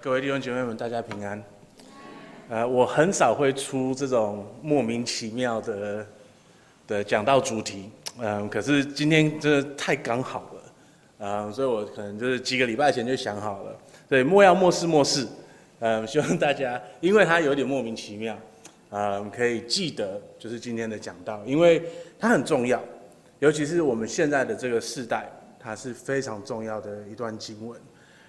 [0.00, 1.42] 各位弟兄姐妹们，大家平安。
[2.48, 6.06] 呃，我很少会出这种莫名其妙的
[6.86, 7.90] 的讲道主题，
[8.20, 10.62] 嗯、呃，可是今天真的太刚好了，
[11.18, 13.76] 嗯、呃，所以我可能就是几个礼拜前就想好了，
[14.08, 15.26] 对，莫要默示默示，
[15.80, 18.38] 嗯、呃，希望大家，因为它有点莫名其妙，
[18.90, 21.82] 呃，可以记得就是今天的讲道，因为
[22.20, 22.80] 它很重要，
[23.40, 25.28] 尤其是我们现在的这个世代，
[25.58, 27.76] 它是非常重要的一段经文。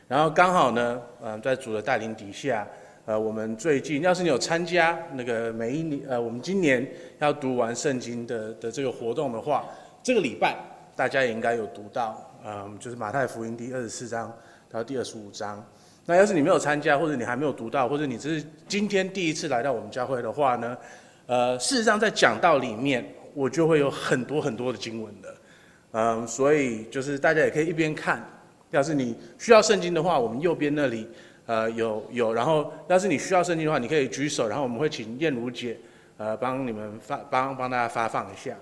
[0.10, 2.68] 然后刚好呢，呃，在主的带领底下，
[3.06, 6.86] 呃，我们最近要是你有参加那个每一年，呃，我们今年
[7.20, 9.66] 要读完圣经的的这个活动的话，
[10.02, 10.56] 这个礼拜
[10.96, 14.36] 大家也应该有读到，嗯、就是马太福音第二十四章
[14.68, 15.64] 到第二十五章。
[16.08, 20.76] 那要是你没有参加，或者你还没有读到，或者你只是今天第一次来到我们教会的话呢，
[21.28, 23.06] 呃，事实上在讲道里面，
[23.36, 25.36] 我就会有很多很多的经文的，
[25.92, 28.28] 嗯、所以就是大家也可以一边看。
[28.72, 31.08] 要是你需要圣经的话，我们右边那里，
[31.46, 32.34] 呃，有有。
[32.34, 35.78] 然后，要是你需要圣经的话，你可以举手，然后我们会请燕如姐，
[36.18, 38.56] 呃，帮你们发帮帮大家发放一下。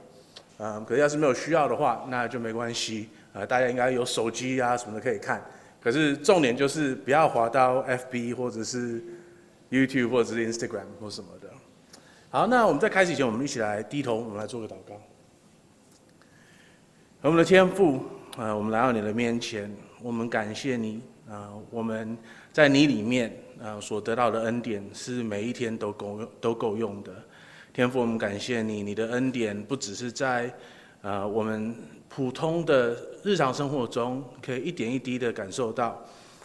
[0.59, 3.09] 嗯，可是要是没有需要的话，那就没关系。
[3.33, 5.44] 呃，大家应该有手机啊什么的可以看。
[5.80, 9.03] 可是重点就是不要滑到 FB 或者是
[9.69, 11.47] YouTube 或者是 Instagram 或什么的。
[12.30, 14.95] 好，那我们在开始以前，我们一起来低头，我们来做个祷告。
[17.22, 18.02] 我们的天父，
[18.38, 19.72] 呃，我们来到你的面前。
[20.02, 21.52] 我们感谢你啊！
[21.72, 22.17] 我们
[22.53, 27.12] 在你里面啊所得到的恩典是每一天都够用、都够用的。
[27.73, 30.53] 天父，我们感谢你，你的恩典不只是在
[31.02, 31.75] 啊我们
[32.08, 36.00] 普通的日常生活中可以一点一滴的感受到，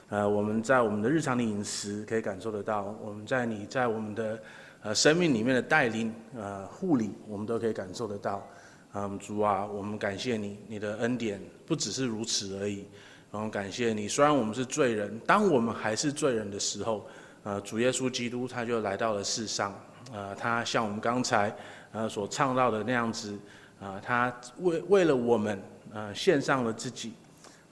[0.09, 4.43] 呃，我们在我们的日常的饮食可以感受得到，我们在你在我们的
[4.83, 8.47] 呃生命里面的带领呃护理，我们都可以感受得到。
[8.95, 12.85] 嗯，主啊，我们感谢你，你的恩典不只是如此而已。
[13.33, 17.07] 然后感谢你，虽然我们是罪人，当我们还是罪人的时候，
[17.45, 19.75] 呃，主耶稣基督他就来到了世上，
[20.13, 21.57] 呃，他像我们刚才
[21.93, 23.33] 呃所唱到的那样子，
[23.81, 25.59] 啊、呃，他为为了我们，
[25.95, 27.15] 呃，献上了自己，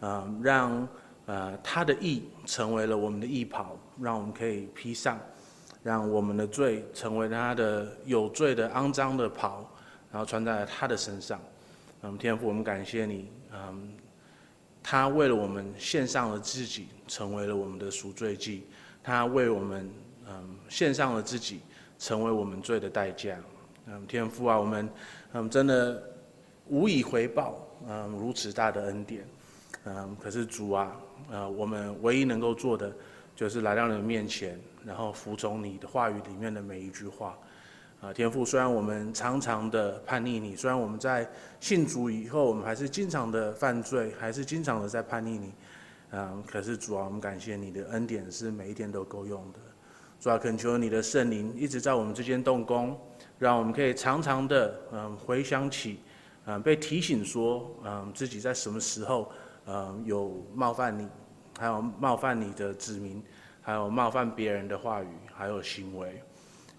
[0.00, 0.88] 啊、呃，让
[1.26, 5.20] 呃他的义成为了我们的义袍，让我们可以披上，
[5.82, 9.70] 让我们的罪成为他的有罪的肮脏的袍，
[10.10, 11.38] 然后穿在他的身上。
[12.00, 13.92] 嗯，天父，我们感谢你，嗯。
[14.82, 18.66] 他为了我们献上了自己，成为了我们的赎罪祭。
[19.02, 19.90] 他为我们，
[20.28, 21.60] 嗯，献上了自己，
[21.98, 23.36] 成为我们罪的代价。
[23.86, 24.88] 嗯，天父啊，我们，
[25.32, 26.02] 嗯，真的
[26.66, 27.58] 无以回报，
[27.88, 29.26] 嗯，如此大的恩典。
[29.84, 30.96] 嗯，可是主啊，
[31.30, 32.92] 呃，我们唯一能够做的，
[33.34, 37.38] 就是来到你的面前，然后服从你的话语里面的每一句话。
[38.00, 41.28] 啊，天父，虽然我们常常的叛逆你，虽然我们在
[41.60, 45.52] 信主以后，我们还是经常的犯罪，还是经常的在叛逆你，
[46.12, 49.58] 嗯，可是主啊，我们感谢你的恩典是每一天都够用的。
[50.18, 52.98] 主啊，恳求你的圣灵一直在我们之间动工，
[53.38, 56.00] 让我们可以常常的嗯回想起，
[56.46, 59.30] 嗯被提醒说，嗯自己在什么时候
[59.66, 61.06] 嗯有冒犯你，
[61.58, 63.22] 还有冒犯你的子民，
[63.60, 66.22] 还有冒犯别人的话语，还有行为。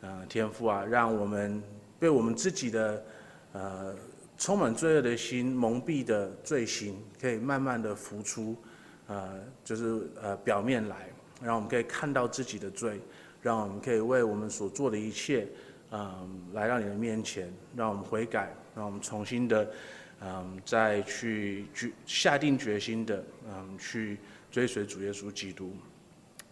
[0.01, 1.61] 呃，天父啊，让我们
[1.99, 3.05] 被我们自己的
[3.53, 3.95] 呃
[4.35, 8.57] 充满罪恶的心蒙蔽的罪行，可以慢慢的浮出，
[9.05, 11.07] 呃，就是呃表面来，
[11.43, 12.99] 让我们可以看到自己的罪，
[13.43, 15.47] 让我们可以为我们所做的一切，
[15.91, 19.71] 嗯、来到你的面前，让我们悔改，让我们重新的，
[20.21, 24.17] 嗯、再去决下定决心的，嗯、去
[24.49, 25.71] 追随主耶稣基督。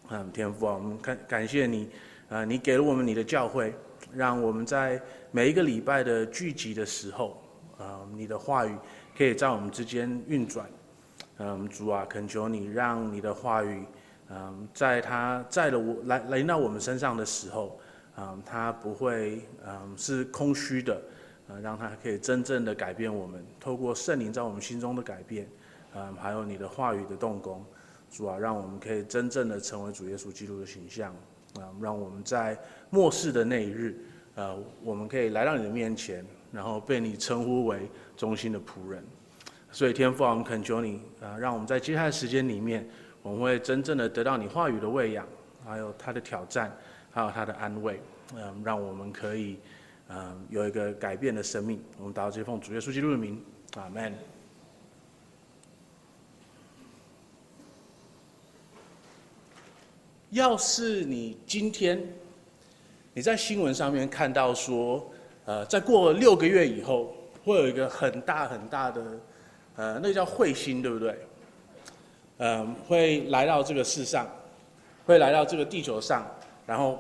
[0.09, 1.89] 嗯、天父啊，我们感感谢你。
[2.29, 3.73] 啊，你给了我们你的教会，
[4.13, 5.01] 让我们在
[5.31, 7.41] 每一个礼拜的聚集的时候，
[7.79, 8.75] 啊，你的话语
[9.17, 10.69] 可以在我们之间运转。
[11.39, 13.83] 嗯，主啊，恳求你让你的话语，
[14.29, 17.79] 嗯，在他在了我来来到我们身上的时候，
[18.17, 21.01] 嗯，他不会嗯是空虚的，
[21.47, 25.49] 嗯，让他可以真正的改变我们，透过圣灵在我们心中的改变，
[25.95, 27.65] 嗯，还有你的话语的动工，
[28.11, 31.15] 主啊，让我们可以真正的成为主耶稣基督的形象。
[31.55, 32.57] 啊，让我们在
[32.89, 33.97] 末世的那一日，
[34.35, 39.03] 呃，我们可以来到你的面前，然后被你称呼为忠心的仆人。
[39.71, 42.87] 所以天父啊，我们恳求你啊，让我们在接下来的时间里面，
[43.21, 45.27] 我们会真正的得到你话语的喂养，
[45.65, 46.75] 还有他的挑战，
[47.11, 47.99] 还有他的安慰。
[48.35, 49.59] 嗯，让我们可以
[50.07, 51.81] 嗯有一个改变的生命。
[51.97, 53.43] 我们祷告这奉主耶稣基督的名，
[53.75, 54.13] 阿门。
[60.31, 62.01] 要是你今天
[63.13, 65.09] 你在新闻上面看到说，
[65.45, 69.01] 呃，再过六个月以后，会有一个很大很大的，
[69.75, 71.17] 呃，那个叫彗星，对不对？
[72.37, 74.29] 嗯、呃，会来到这个世上，
[75.05, 76.25] 会来到这个地球上，
[76.67, 76.99] 然后，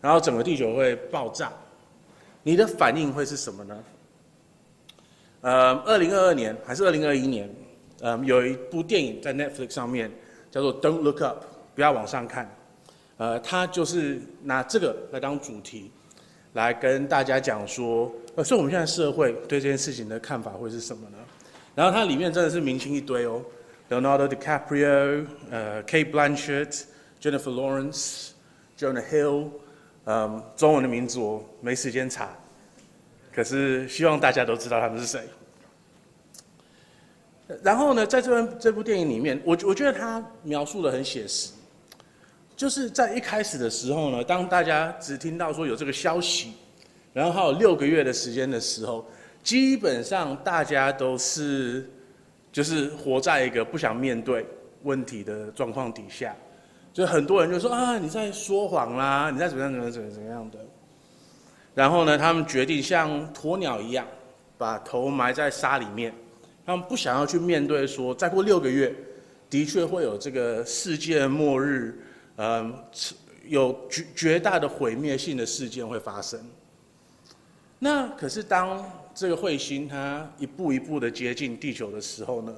[0.00, 1.52] 然后整个地球会爆炸，
[2.42, 3.84] 你的反应会是什么呢？
[5.42, 7.48] 呃，二零二二年还是二零二一年，
[8.00, 10.10] 呃，有一部电影在 Netflix 上面
[10.58, 11.44] 叫做《Don't Look Up》，
[11.76, 12.50] 不要往上看。
[13.16, 15.90] 呃，他就是拿这个来当主题，
[16.54, 21.18] 来跟大家讲说，呃，所以我们现在社会对这件事情的看法会是什么呢？
[21.76, 23.40] 然后它里面真的是明星一堆哦
[23.88, 26.82] ，Leonardo DiCaprio、呃，Kate Blanchett、
[27.20, 28.30] Jennifer Lawrence、
[28.76, 29.46] Jonah Hill，
[30.06, 32.30] 嗯，中文的名字我没时间查。
[33.32, 35.20] 可是希望大家都知道他们是谁。
[37.62, 41.52] 然后呢，在这部这部电影里面，我我觉得他描述的很写实，
[42.54, 46.52] 就是在一开始的时候呢，当大家只听到说有这个消息，
[47.14, 49.06] 然后还有六个月的时间的时候，
[49.42, 51.88] 基本上大家都是
[52.52, 54.44] 就是活在一个不想面对
[54.82, 56.36] 问题的状况底下，
[56.92, 60.58] 就很多人就说啊，你在说谎啦，你在怎么样怎么怎么怎么样的。
[61.74, 64.06] 然后呢，他们决定像鸵鸟一样，
[64.58, 66.12] 把头埋在沙里面。
[66.68, 68.94] 他们不想要去面对说，再过六个月，
[69.48, 71.98] 的确会有这个世界末日，
[72.36, 72.84] 嗯，
[73.46, 76.38] 有绝绝大的毁灭性的事件会发生。
[77.78, 78.84] 那可是当
[79.14, 82.54] 这个彗星它一步一步的接近地球的时候呢，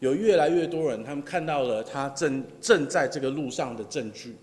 [0.00, 4.36] 有越来越多人他们看到了它正正在这个路上的证据。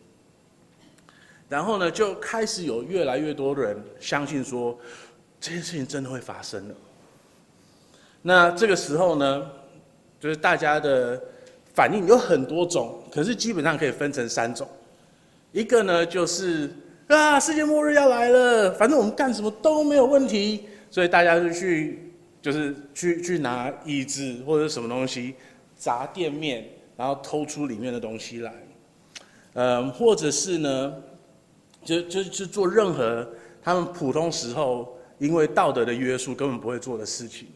[1.48, 4.76] 然后呢，就开始有越来越多的人相信说，
[5.40, 6.76] 这件事情真的会发生了。
[8.22, 9.46] 那这个时候呢，
[10.20, 11.22] 就是大家的
[11.74, 14.68] 反应有很多种，可是基本上可以分成三种。
[15.52, 16.70] 一个呢，就是
[17.08, 22.12] 啊，世界末日要来了，反正我们干什么都没有问题，所以大家就去，
[22.42, 25.36] 就是去去拿椅子或者什么东西
[25.76, 28.54] 砸店面，然后偷出里面的东西来。
[29.54, 30.94] 嗯，或者是呢？
[31.86, 33.26] 就就就做任何
[33.64, 37.48] 他们普通时候因为道德的约束根本不会做的事情。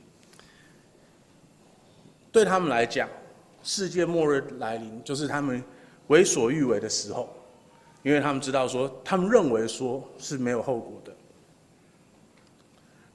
[2.32, 3.10] 对他们来讲，
[3.64, 5.64] 世界末日来临就是他们
[6.08, 7.30] 为所欲为的时候，
[8.04, 11.12] 因为他们知道说，他们认为说是没有后果的。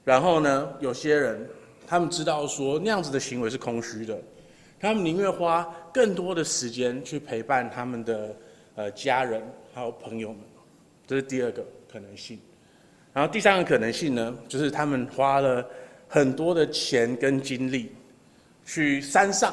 [0.03, 1.49] 然后呢，有些人
[1.85, 4.17] 他们知道说那样子的行为是空虚的，
[4.79, 8.35] 他们宁愿花更多的时间去陪伴他们的
[8.75, 9.41] 呃家人
[9.73, 10.39] 还有朋友们。
[11.05, 12.37] 这是第二个可能性，
[13.13, 15.65] 然后第三个可能性呢，就是他们花了
[16.07, 17.91] 很多的钱跟精力，
[18.67, 19.51] 去山上，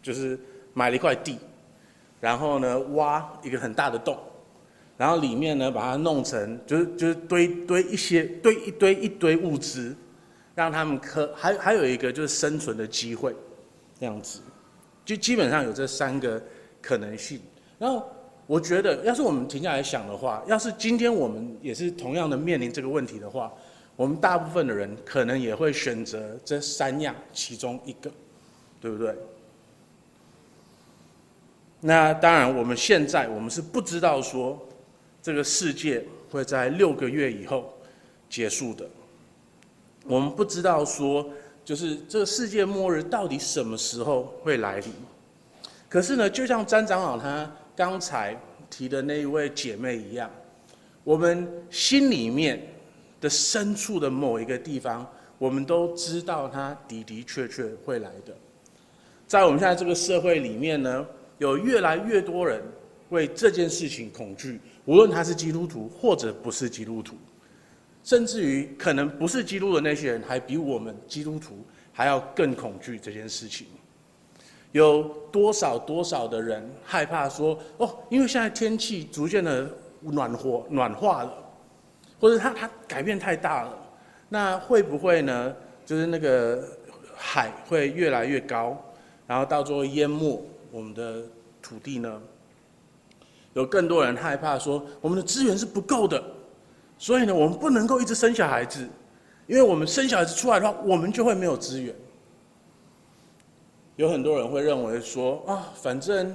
[0.00, 0.38] 就是
[0.72, 1.38] 买了一块地，
[2.20, 4.16] 然后呢挖一个很大的洞，
[4.96, 9.94] 然后里面呢把它弄成，就是就是堆堆一些堆一堆一堆物资，
[10.54, 13.34] 让他们可还还有一个就是生存的机会，
[13.98, 14.40] 这样子，
[15.04, 16.40] 就基本上有这三个
[16.80, 17.40] 可能性，
[17.78, 18.08] 然后。
[18.48, 23.50] 我觉得，要是我们停下来想的话，要是今天我们也是同样的面临这个问题的话，
[24.02, 28.10] 我们大部分的人可能也会选择这三样其中一个，
[28.80, 29.14] 对不对？
[31.78, 34.58] 那当然，我们现在我们是不知道说
[35.22, 37.72] 这个世界会在六个月以后
[38.28, 38.84] 结束的，
[40.06, 41.30] 我们不知道说
[41.64, 44.92] 就是这个世界末日到底什么时候会来临。
[45.88, 47.48] 可是呢，就像詹长老他。
[47.76, 48.36] 刚才
[48.68, 50.28] 提的那一位姐妹一样，
[51.04, 52.60] 我们心里面
[53.22, 58.34] 的深处的某一个地方，我们都知道它的的确确会来的。
[59.26, 61.06] 在我们现在这个社会里面呢，
[61.38, 62.62] 有越来越多人
[63.08, 67.14] 为这件事情恐惧，无论他是基督徒或者不是基督徒，
[68.04, 73.68] 甚至于可能不是基督的那些人，还比我们基督徒还要更恐惧这件事情。
[74.72, 81.41] 有多少多少的人害怕说哦，因为现在天气逐渐的暖和暖化了，
[82.22, 83.76] 或者它它改变太大了，
[84.28, 85.52] 那会不会呢？
[85.84, 86.62] 就是那个
[87.16, 88.80] 海会越来越高，
[89.26, 91.24] 然后到最后淹没我们的
[91.60, 92.22] 土地呢？
[93.54, 96.22] 有更多人害怕说我们的资源是不够的，
[96.96, 98.88] 所以呢，我们不能够一直生小孩子，
[99.48, 101.92] 因为我们生小孩子出来的话，我们就会没有资源。
[103.96, 106.32] 有很多人会认为说啊，反正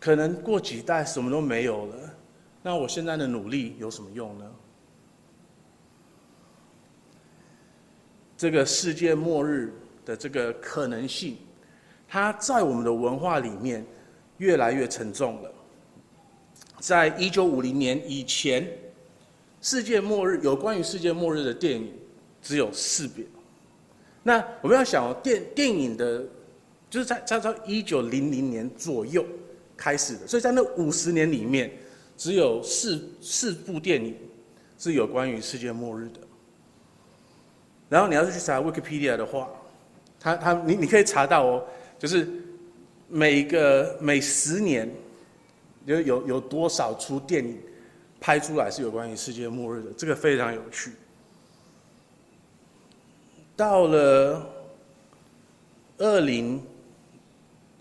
[0.00, 1.94] 可能过几代什么都没有了，
[2.62, 4.44] 那我现在的努力有什么用呢？
[8.38, 9.74] 这个世界末日
[10.06, 11.36] 的这个可能性，
[12.06, 13.84] 它在我们的文化里面
[14.36, 15.52] 越来越沉重了。
[16.78, 18.64] 在一九五零年以前，
[19.60, 21.92] 世界末日有关于世界末日的电影
[22.40, 23.22] 只有四部。
[24.22, 26.24] 那我们要想哦，电电影的
[26.88, 29.26] 就是在在到一九零零年左右
[29.76, 31.72] 开始的，所以在那五十年里面，
[32.16, 34.14] 只有四四部电影
[34.78, 36.20] 是有关于世界末日的。
[37.88, 39.48] 然后你要是去查 Wikipedia 的话，
[40.18, 41.64] 他他你你可以查到哦，
[41.98, 42.28] 就是
[43.08, 44.90] 每个每十年
[45.86, 47.58] 有有有多少出电影
[48.20, 50.92] 拍出来是有关于世界末日的，这个非常有趣。
[53.56, 54.46] 到了
[55.98, 56.62] 二零。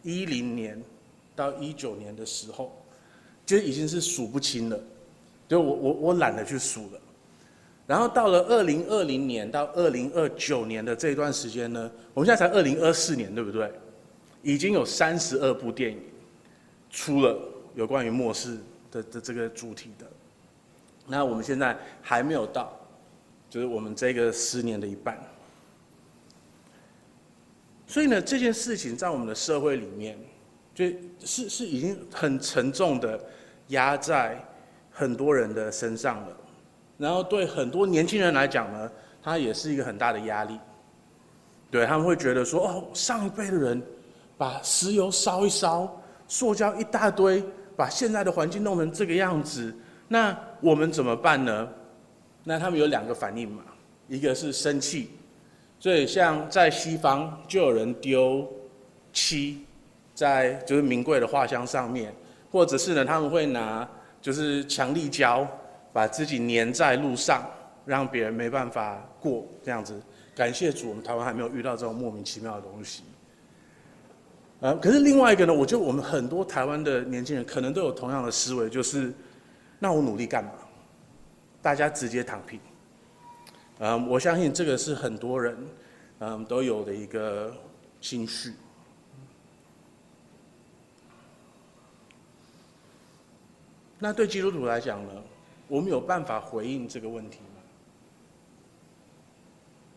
[0.04, 0.82] 一零年
[1.36, 2.72] 到一九年的时候，
[3.46, 4.80] 就已经是数不清了，
[5.50, 7.02] 就我我我懒得去数了。
[7.88, 13.72] 然后到了二零二零年到二零二九年的这一段时间呢，我们现在才二零二四年，对不对？
[14.44, 16.00] 已经有三十二部电影
[16.89, 17.39] 出了
[17.75, 18.58] 有关于末世
[18.91, 20.06] 的的这个主题的。
[21.08, 22.77] 那我们现在还没有到，
[23.50, 25.17] 就是我们这个十年的一半。
[27.88, 30.17] 所以呢，这件事情在我们的社会里面，
[30.75, 30.86] 就
[31.24, 33.17] 是是已经很沉重的
[33.70, 34.38] 压在
[34.91, 36.38] 很多人的身上了。
[36.98, 40.60] 然后对很多年轻人来讲呢，它也是一个很大的压力。
[41.70, 43.82] 对，他们会觉得说，哦，上一辈的人
[44.38, 47.44] 把石油烧一烧，塑胶一大堆，
[47.75, 49.75] 把现在的环境弄成这个样子，
[50.08, 51.68] 那我们怎么办呢？
[52.44, 53.62] 那他们有两个反应嘛，
[54.08, 55.12] 一个是生气。
[55.80, 58.48] 所以，像在西方，就有人丢
[59.13, 59.63] 漆
[60.16, 62.12] 在就是名贵的画箱上面，
[62.51, 63.88] 或者是呢，他们会拿
[64.22, 65.46] 就是强力胶
[65.91, 67.50] 把自己粘在路上，
[67.86, 70.01] 让别人没办法过这样子。
[70.36, 73.03] 感谢主，我们台湾还没有遇到这种莫名其妙的东西。
[74.60, 79.13] 呃，可是另外一个呢，我觉得我们很多台湾的年轻人可能都有同样的思维，就是
[79.79, 80.51] 那我努力干嘛？
[81.62, 82.60] 大家直接躺平。
[83.79, 85.56] 嗯，我相信这个是很多人
[86.20, 87.53] 嗯都有的一个
[88.01, 88.53] 心绪。
[94.00, 95.12] 那对基督徒来讲呢，
[95.67, 97.62] 我们有办法回应这个问题吗？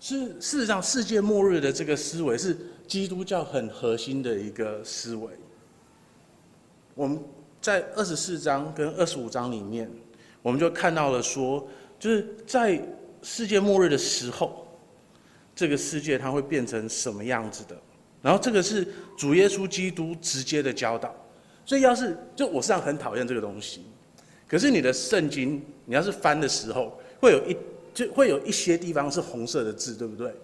[0.00, 5.30] 是事实上，世界末日的这个思维是基督教很核心的一个思维。
[6.94, 7.22] 我们
[7.60, 9.90] 在二十四章跟二十五章里面，
[10.42, 11.66] 我们就看到了说，
[11.98, 12.82] 就是在。
[13.22, 14.66] 世界末日的时候，
[15.54, 17.76] 这个世界它会变成什么样子的？
[18.22, 21.14] 然后这个是主耶稣基督直接的教导。
[21.66, 23.84] 所以要是就我实际上很讨厌这个东西，
[24.50, 27.56] 可是你的圣经你要是翻的时候，会有一
[27.94, 30.34] 就会有一些地方是红色的字，对不对？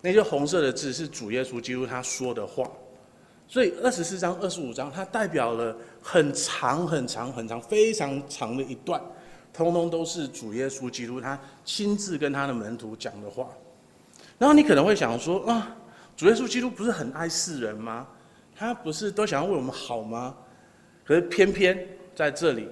[0.00, 2.68] 那些红色的字是主耶稣基督他说的话。
[3.46, 9.00] 所以二十四章、二十五章，它代表了很长、很长、很长、非常长的一段。
[9.52, 13.48] 通通都是主耶稣基督他亲自跟他的门徒讲的话，
[14.38, 15.76] 然后你可能会想说啊，
[16.16, 18.08] 主耶稣基督不是很爱世人吗？
[18.56, 20.34] 他不是都想要为我们好吗？
[21.04, 22.66] 可是偏偏在这里，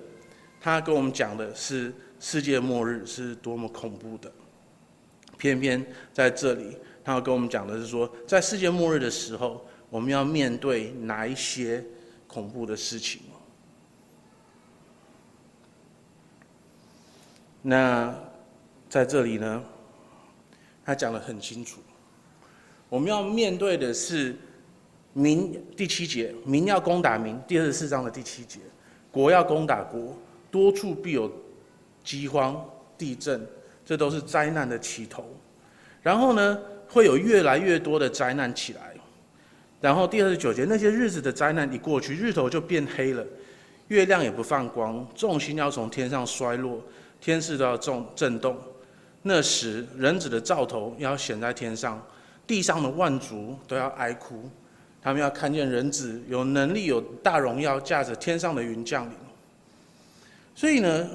[0.61, 4.31] 他跟我们讲的是世界末日是多么恐怖的。
[5.39, 11.83] 偏偏在这里，他要跟我们讲的是说，在世界末日的时候，我们要面对哪一些
[12.27, 13.23] 恐怖的事情。
[17.63, 18.15] 那
[18.89, 19.65] 在这里呢，
[20.85, 21.81] 他讲得很清楚，
[22.91, 24.37] 我们要面对的是
[25.15, 28.61] 民第七节，民要攻打民，第二十四章的第七节，
[29.11, 30.17] 国要攻打国，
[30.51, 31.31] 多处必有
[32.03, 32.65] 饥荒、
[32.99, 33.47] 地震，
[33.85, 35.25] 这都是灾难的起头。
[36.03, 38.95] 然后呢，会有越来越多的灾难起来。
[39.81, 43.25] 然后第二十九节，那些日子的灾难一过去，日头就变黑了，
[43.89, 46.83] 月亮也不放光，众星要从天上衰落。
[47.21, 48.57] 天势都要震震动，
[49.21, 52.03] 那时人子的兆头要显在天上，
[52.47, 54.49] 地上的万族都要哀哭，
[55.03, 59.13] 他们要看见人子有能力、有大荣耀，驾着天上的云降临。
[60.61, 61.09] 所以呢，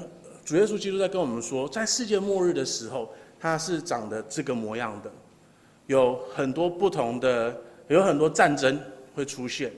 [0.44, 5.12] 主耶稣基督在跟我们说，在世界末日的时候，他是长得这个模样的，
[5.86, 8.76] 有很多不同的，有很多战争
[9.14, 9.70] 会出现，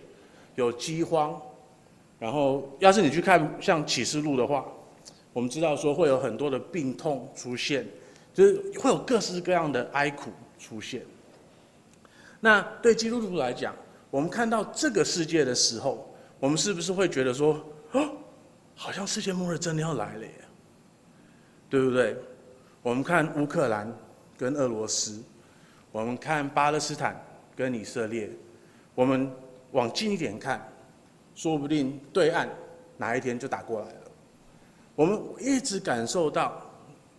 [0.55, 1.39] 有饥荒，
[2.19, 4.65] 然后要是你去看像启示录的话。
[5.35, 7.87] 我们知道说会有很多的病痛出现，
[8.33, 11.03] 就是会有各式各样的哀苦出现。
[12.41, 13.77] 那对基督徒来讲，
[14.11, 16.11] 我们看到这个世界的时候，
[16.41, 18.09] 我们是不是会觉得说，哦，
[18.79, 20.33] 好像世界末日真的要来了耶？
[21.69, 22.17] 对不对？
[22.81, 23.93] 我们看乌克兰
[24.39, 25.21] 跟俄罗斯，
[25.91, 27.21] 我们看巴勒斯坦
[27.57, 28.31] 跟以色列，
[28.95, 29.29] 我们
[29.73, 30.67] 往近一点看，
[31.35, 32.49] 说不定对岸
[32.97, 34.01] 哪一天就打过来了。
[34.95, 36.63] 我们一直感受到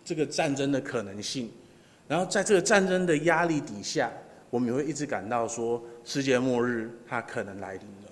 [0.02, 1.52] 这个战争的可能性，
[2.08, 4.10] 然后在这个战争的压力底下，
[4.48, 8.10] 我们也会一直感到说世界末日它可能来临了。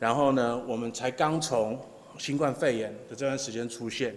[0.00, 1.80] 然后呢，我们才刚从
[2.18, 4.14] 新冠肺炎的这段时间出现，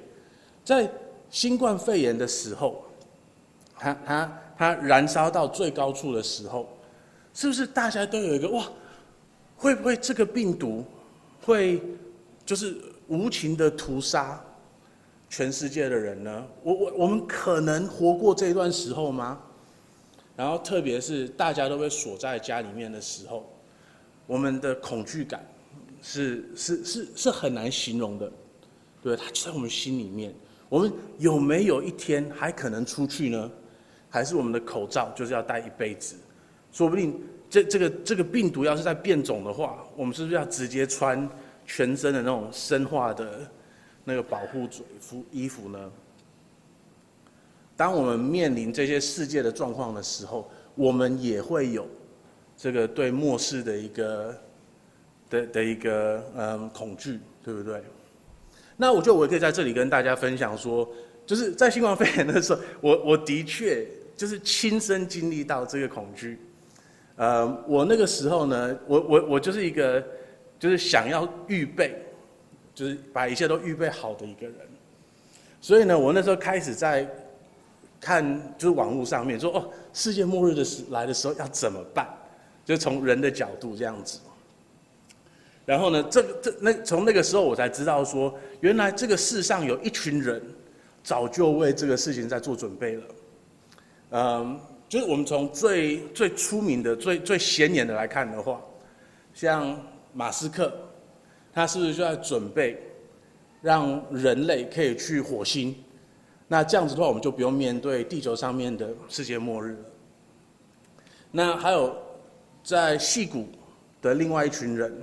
[0.66, 0.90] 在
[1.30, 2.84] 新冠肺炎的时候，
[3.78, 6.68] 它它它燃烧到最高处的时候，
[7.34, 8.66] 是不是大家都有一个哇？
[9.56, 10.84] 会不会这个病毒
[11.44, 11.82] 会
[12.46, 12.76] 就是
[13.08, 14.44] 无情的屠杀
[15.30, 16.46] 全世界的人呢？
[16.64, 19.40] 我我我们可能活过这一段时候吗？
[20.36, 23.48] 然后，特别是大家都被锁在家里面的时候，
[24.26, 25.46] 我们的恐惧感
[26.02, 28.32] 是是是是很难形容的，
[29.04, 30.34] 对，它就在我们心里面。
[30.68, 33.52] 我们有没有一天还可能出去呢？
[34.10, 36.16] 还是我们的口罩就是要戴一辈子？
[36.72, 41.30] 说不定这这个这个病毒要是在变种的话，我们是不是要直接穿
[41.66, 43.40] 全身的那种生化的
[44.04, 45.92] 那个保护嘴服衣服呢？
[47.76, 51.88] 当我们面临这些世界的状况的时候，我们也会有
[52.56, 54.38] 这个对末世的一个
[55.32, 57.82] 的的一个嗯恐惧，对不对？
[58.78, 60.88] 那我觉得我可以在这里跟大家分享说，
[61.26, 66.40] 就是在新冠肺炎的时候，我我的确就是亲身经历到这个恐惧。
[67.16, 70.04] 呃，我那个时候呢，我我我就是一个
[70.60, 71.96] 就是想要预备，
[72.76, 74.56] 就是把一切都预备好的一个人。
[75.60, 77.10] 所以呢，我那时候开始在。
[78.04, 78.26] 看，
[78.58, 82.10] 就是网络上面说哦，世界末日的时来的时候要怎么办？
[82.66, 84.18] 就从人的角度这样子。
[85.66, 90.42] 然后呢，这个这那从那个时候我才知道说，原来这个世上有一群人
[91.04, 93.04] 早就为这个事情在做准备了。
[94.10, 98.60] 嗯，就是我们从最最出名的、最最显眼的来看的话，
[99.34, 99.80] 像
[100.14, 100.74] 马斯克，
[101.54, 102.78] 他是不是就在准备
[103.62, 105.76] 让人类可以去火星？
[106.48, 109.80] 那这样子的话，我们就不用面对地球上面的世界末日了。
[111.32, 111.96] 那还有
[112.62, 113.48] 在矽谷
[114.02, 114.94] 的另外一群人，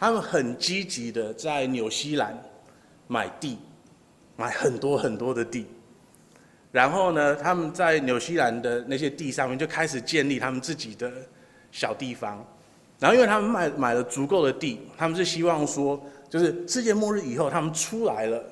[0.00, 2.34] 他们很积极的在纽西兰
[3.06, 3.58] 买地，
[4.34, 5.66] 买很多很多的地。
[6.72, 11.12] 然后呢，他们在纽西兰的那些地上面就开始建立他们自己的
[11.70, 12.42] 小地方。
[12.98, 18.42] 然后，因为他们买买了足够的地，他们是希望说，就是世界末日以后，他们出来了。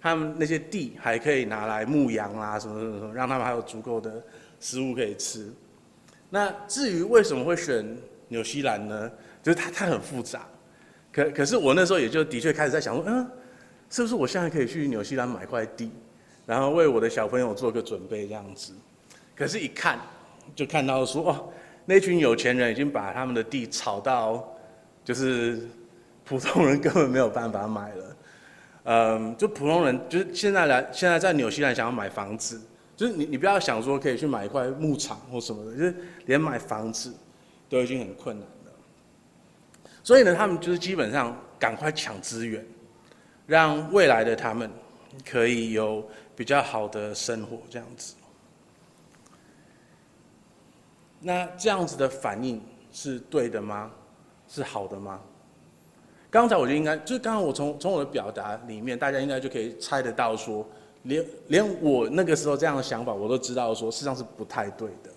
[0.00, 4.20] 他们那些地还可以拿来牧羊啊，什么什么什么，让他们还有足够的
[4.58, 5.48] 食物可以吃。
[6.28, 9.08] 那至于为什么会选纽西兰呢？
[9.44, 10.44] 就是它它很复杂。
[11.18, 13.28] 可可是我那时候也就的确开始在想说，嗯，
[13.90, 15.90] 是不是我现在可以去纽西兰买块地，
[16.46, 18.72] 然后为我的小朋友做个准备这样子？
[19.34, 19.98] 可是，一看
[20.54, 21.52] 就看到说，哦，
[21.86, 24.48] 那群有钱人已经把他们的地炒到，
[25.04, 25.68] 就是
[26.24, 28.16] 普通人根本没有办法买了。
[28.84, 32.60] 嗯，就普通人，就是现在来，现在在纽西兰想要买房子，
[32.96, 35.94] 就是你，你不要想说可以去买一块牧场或什么的，就是
[36.26, 37.12] 连买房子
[37.68, 38.46] 都已经很困难。
[40.08, 42.64] 所以呢，他们就是基本上赶快抢资源，
[43.46, 44.70] 让未来的他们
[45.22, 46.02] 可以有
[46.34, 48.14] 比较好的生活，这样子。
[51.20, 52.58] 那这样子的反应
[52.90, 53.90] 是对的吗？
[54.48, 55.20] 是好的吗？
[56.30, 60.66] 刚才我就应该，就是刚刚我从从我的表达里面，大家应该就可以猜得到说，
[61.02, 65.10] 连连我那个时候这样的想法，我都知道说，事实上是不太对的，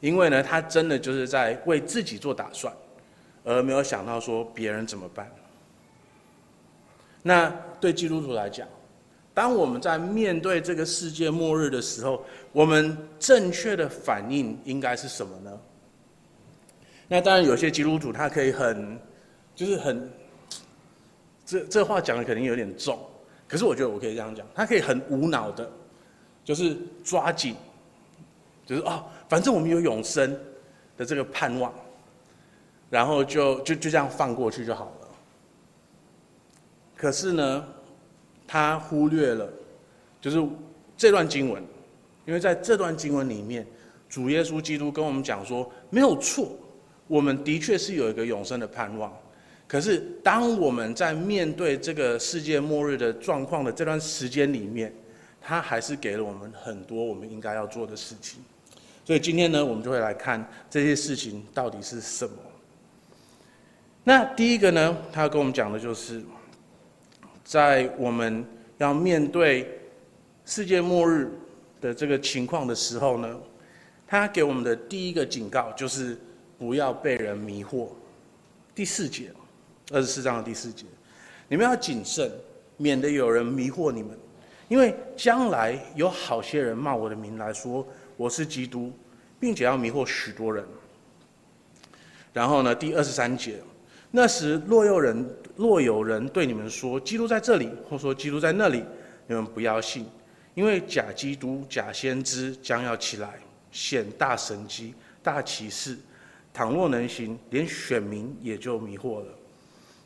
[0.00, 2.74] 因为呢，他真的就是在为自己做打算，
[3.56, 5.30] 而没有想到说别人怎么办。
[7.22, 8.66] 那对基督徒来讲，
[9.34, 15.58] 当我们在面对这个世界末日的时候，我们正确的反应应该是什么呢？
[17.08, 18.98] 那当然，有些基督徒他可以很，
[19.54, 20.10] 就是很。
[21.46, 22.98] 这这话讲的肯定有点重，
[23.46, 25.66] 可是我觉得我可以这样讲，他可以很无脑的，
[26.44, 27.56] 就是抓紧，
[28.66, 30.38] 就是哦，反正我们有永生
[30.98, 31.72] 的这个盼望，
[32.90, 35.08] 然后就就就这样放过去就好了。
[36.96, 37.64] 可是呢，
[38.46, 39.48] 他忽略了，
[40.20, 40.42] 就是
[40.96, 41.62] 这段经文，
[42.26, 43.66] 因为在这段经文里面，
[44.08, 46.56] 主耶稣基督跟我们讲说，没有错，
[47.06, 49.12] 我们的确是有一个永生的盼望。
[49.68, 54.92] 可是，当我们在面对这个世界末日的状况的这段时间里面，
[55.40, 58.42] 他还是给了我们很多我们应该要做的事情。
[59.04, 62.32] 所以今天呢，我们就会来看这些事情到底是什么。
[64.08, 66.22] 那第一个呢，他要跟我们讲的就是，
[67.44, 68.42] 在我们
[68.78, 69.78] 要面对
[70.46, 71.30] 世界末日
[71.78, 73.38] 的这个情况的时候呢，
[74.06, 76.16] 他给我们的第一个警告就是
[76.58, 77.88] 不要被人迷惑。
[78.74, 79.30] 第四节。
[79.90, 80.84] 二十四章的第四节，
[81.48, 82.30] 你们要谨慎，
[82.78, 84.18] 免得有人迷惑你们，
[84.68, 88.90] 因为将来有好些人冒我的名来说我是基督，
[89.38, 90.64] 并且要迷惑许多人。
[92.32, 93.60] 然后呢，第二十三节，
[94.10, 98.82] 那时若有人若有人对你们说基督在这里，或说基督在那里，
[99.26, 100.06] 你们不要信，
[100.54, 103.34] 因为假基督、假先知将要起来，
[103.70, 105.96] 显大神迹、大奇事，
[106.52, 109.26] 倘若能行，连选民也就迷惑了。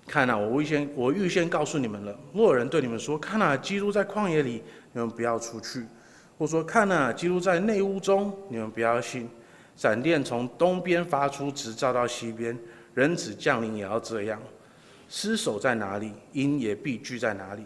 [0.07, 4.63] 看哪，我预先我预先告诉你们了，若有人对你们说，看哪，基督在旷野里，
[4.93, 5.85] 你们不要出去。
[6.39, 9.29] 或说：“看哪，基督在内屋中，你们不要信。
[9.77, 12.59] 闪电从东边发出，直照到西边。
[12.95, 14.41] 人子降临也要这样。
[15.09, 17.65] 尸首在哪里，阴也必聚在哪里。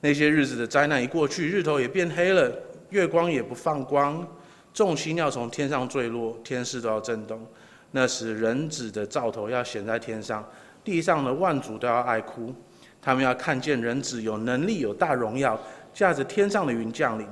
[0.00, 2.52] 那些日子的灾难一过去，日头也变黑了，
[2.88, 4.26] 月光也不放光，
[4.72, 7.46] 众星要从天上坠落，天势都要震动。
[7.92, 10.48] 那时，人子的兆头要显在天上，
[10.82, 12.54] 地上的万族都要哀哭。
[13.02, 15.60] 他们要看见人子有能力、有大荣耀，
[15.92, 17.26] 驾着天上的云降临。”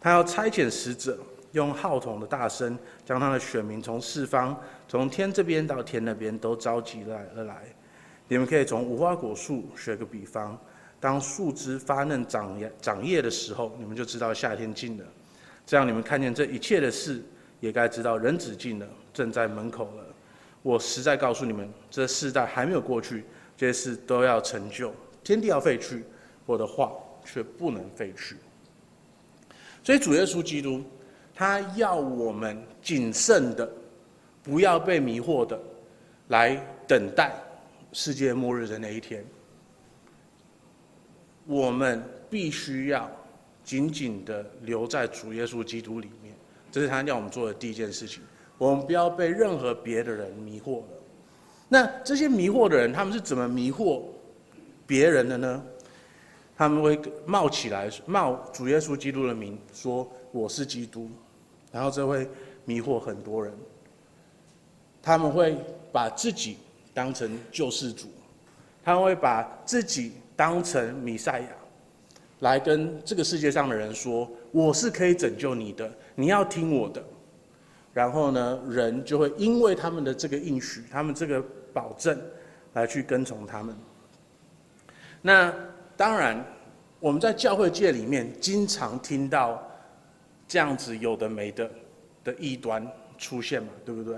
[0.00, 1.16] 他要差遣使者，
[1.52, 7.62] 用号筒的大声，将他的选民从四方，从天这边到天那边都召集来而来。
[8.28, 10.58] 你们可以从无花果树学个比方，
[10.98, 15.04] 当树枝发嫩长叶长叶的时候，你们就知道夏天近了。
[15.66, 17.22] 这样你们看见这一切的事，
[17.60, 20.04] 也该知道人子近了，正在门口了。
[20.62, 23.24] 我实在告诉你们，这世代还没有过去，
[23.56, 24.94] 这些事都要成就。
[25.22, 26.04] 天地要废去，
[26.46, 26.92] 我的话
[27.24, 28.36] 却不能废去。
[29.82, 30.82] 所以主耶稣基督，
[31.34, 33.70] 他要我们谨慎的，
[34.42, 35.58] 不要被迷惑的，
[36.28, 37.32] 来等待
[37.92, 39.24] 世界末日的那一天。
[41.46, 43.10] 我们必须要
[43.64, 46.34] 紧紧的留在主耶稣基督里面，
[46.70, 48.22] 这是他要我们做的第一件事情。
[48.58, 50.86] 我们不要被任何别的人迷惑了。
[51.68, 54.02] 那这些迷惑的人，他们是怎么迷惑
[54.86, 55.64] 别人的呢？
[56.54, 61.10] 他们会冒起来，冒主耶稣基督的名，说我是基督，
[61.72, 62.28] 然后这会
[62.64, 63.52] 迷惑很多人。
[65.02, 65.56] 他们会
[65.90, 66.58] 把自己
[66.94, 68.06] 当成救世主，
[68.84, 71.48] 他们会把自己当成弥赛亚，
[72.40, 77.02] 来跟这个世界上的人说，我是可以拯救你的，你要听我的。
[77.92, 82.16] 然后呢，人就会因为他们的这个应许，他们这个保证，
[82.74, 83.74] 来去跟从他们。
[85.20, 85.52] 那。
[85.94, 86.42] 当然，
[86.98, 89.62] 我们在教会界里面经常听到
[90.46, 91.70] 这样子有的没的
[92.24, 92.86] 的异端
[93.18, 94.16] 出现嘛，对不对？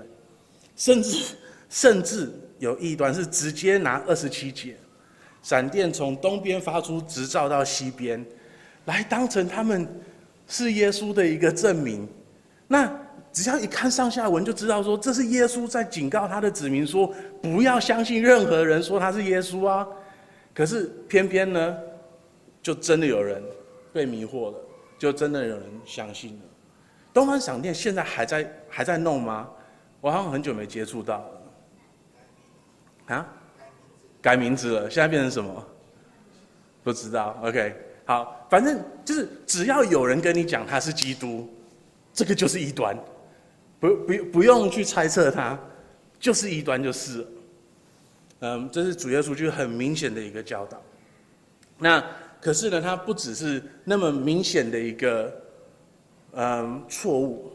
[0.75, 1.35] 甚至
[1.69, 4.75] 甚至有异端是直接拿二十七节，
[5.41, 8.23] 闪电从东边发出，直照到西边，
[8.85, 9.87] 来当成他们
[10.47, 12.07] 是耶稣的一个证明。
[12.67, 12.91] 那
[13.31, 19.87] 只要一看上下文，就知道说这是耶稣在警告他的子民说，不要相信任何人说他是耶稣啊。
[20.53, 21.77] 可是偏偏呢，
[22.63, 23.43] 就真的有人
[23.91, 24.57] 被迷惑了，
[25.05, 26.43] 就真的有人相信了。
[27.13, 29.47] 东方闪电现在还在还在弄吗？
[30.01, 33.15] 我好像很久没接触到了。
[33.15, 33.27] 啊？
[34.19, 35.63] 改名字了，现在变成什么？
[36.83, 37.39] 不知道。
[37.43, 41.47] OK，好，反正就是只要有人跟你讲他是基督，
[42.11, 42.97] 这个就是异端，
[43.79, 45.55] 不不不用去猜测他，
[46.19, 47.27] 就是异端就是了。
[48.39, 50.81] 嗯，这是主耶稣就很明显的一个教导。
[51.77, 52.03] 那
[52.45, 55.35] 可是呢，他不只是那么明显的一个
[56.33, 57.51] 嗯错误，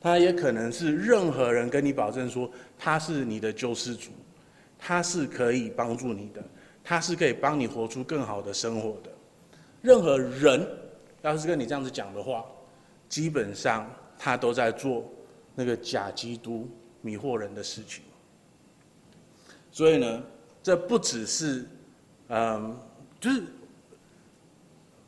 [0.00, 4.12] 他也可能是任何人跟你保证说他是你的救世主，
[4.78, 6.40] 他是可以帮助你的，
[6.84, 9.10] 他是可以帮你活出更好的生活的。
[9.82, 10.64] 任何人
[11.22, 12.44] 要是跟你这样子讲的话，
[13.08, 15.04] 基本上他都在做
[15.52, 18.04] 那个假基督迷惑人的事情。
[19.72, 20.22] 所以呢，
[20.62, 21.66] 这不只是，
[22.28, 22.78] 嗯，
[23.20, 23.42] 就是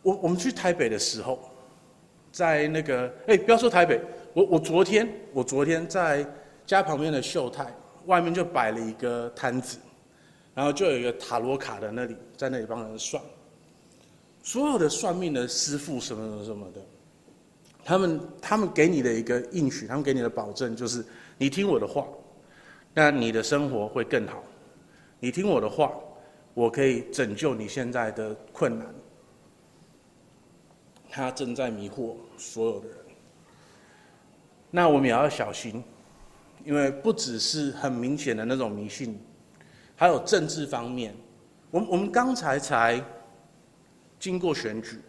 [0.09, 1.39] 我我们去台北的时候，
[2.33, 4.01] 在那个哎，不要说台北，
[4.33, 6.27] 我我昨天我昨天在
[6.65, 7.71] 家旁边的秀泰
[8.07, 9.77] 外面就摆了一个摊子，
[10.55, 13.23] 然后就有一个塔罗卡的那里，在那里帮人算，
[14.43, 16.81] 所有的算命的师傅什么什么什么的，
[17.85, 21.05] 他们他们给你的一个应许，他们给你的保证就是，
[21.37, 22.07] 你听我的话，
[22.95, 24.43] 那你的生活会更好。
[25.21, 25.93] 你听我的话，
[26.55, 28.87] 我可以拯救你现在的困难。
[31.19, 32.97] 他正在迷惑所有的人。
[34.71, 35.83] 那我们也要小心，
[36.65, 39.19] 因为不只是很明显的那种迷信，
[39.97, 41.13] 还有政治方面。
[41.73, 43.03] 我们我们刚才才
[44.21, 45.01] 经过选举，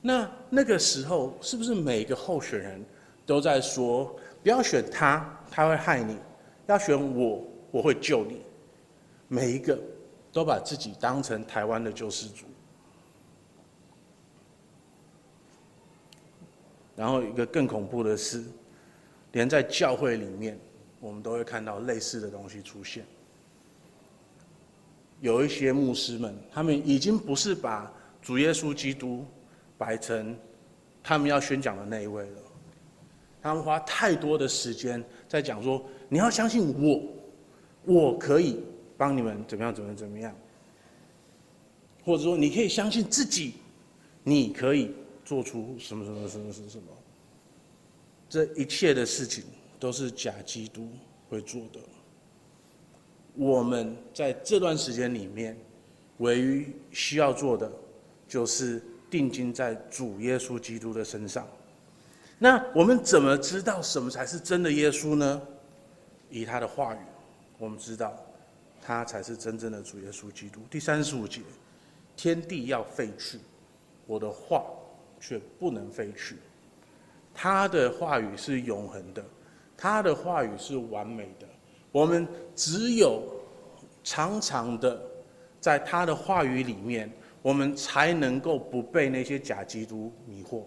[0.00, 2.82] 那那个时候是不是每个候选人
[3.26, 6.16] 都在说，不要选他，他会害你；
[6.66, 8.40] 要选我，我会救你。
[9.28, 9.78] 每一个
[10.32, 12.46] 都把自己当成台湾的救世主，
[17.02, 18.44] 然后一个更恐怖的是，
[19.32, 20.56] 连在教会里面，
[21.00, 23.04] 我们都会看到类似的东西出现。
[25.20, 29.26] 有一些牧师们，他们已经不是把主耶稣基督
[29.76, 30.38] 摆成
[31.02, 32.38] 他们要宣讲的那一位了。
[33.42, 37.02] 他们花太多的时间在讲说：“你要相信我，
[37.84, 38.60] 我可以
[38.96, 40.32] 帮你们怎么样，怎么样，怎么样。”
[42.04, 43.54] 或者说，你可以相信自己，
[44.22, 46.84] 你可以做出什么什么什么什么什么。
[48.28, 49.44] 这一切的事情
[49.78, 50.88] 都是假基督
[51.28, 51.80] 会做的。
[53.34, 55.56] 我们在这段时间里面，
[56.18, 57.70] 唯一需要做的，
[58.28, 61.46] 就是定睛在主耶稣基督的身上。
[62.38, 65.40] 那我们怎么知道什么才是真的耶稣呢？
[66.28, 66.98] 以他的话语，
[67.58, 68.16] 我们知道，
[68.80, 70.60] 他才是真正的主耶稣基督。
[70.70, 71.42] 第三十五节，
[72.16, 73.38] 天地要废去，
[74.06, 74.64] 我的话
[75.22, 76.36] 却不能废去。
[77.32, 79.24] 他的话语是永恒的，
[79.76, 81.46] 他的话语是完美的。
[81.92, 83.22] 我们只有
[84.02, 85.00] 常常的
[85.60, 90.64] 在他的话语里面，我们才能够不被那些假基督迷惑。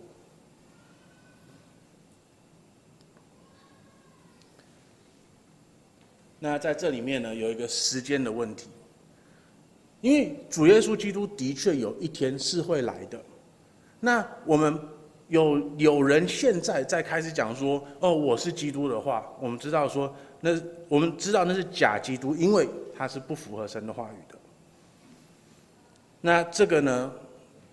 [6.39, 8.69] 那在这里面呢，有一个时间的问题，
[10.01, 13.19] 因为主耶稣基督的确有一天是会来的。
[14.05, 14.79] 那我们。
[15.27, 20.51] 有有人现在在开始讲说，哦，我是基督的话，我们知道说，那
[20.87, 24.37] 我们知道那是假基督，因为他是不符合神的话语的。
[26.21, 27.11] 那这个呢，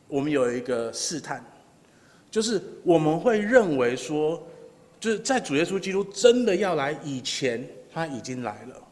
[0.09, 1.45] 我们有一个试探，
[2.31, 4.43] 就是我们会认为说，
[4.99, 8.83] 就是在主耶稣基督真的要来以前，他已经来了。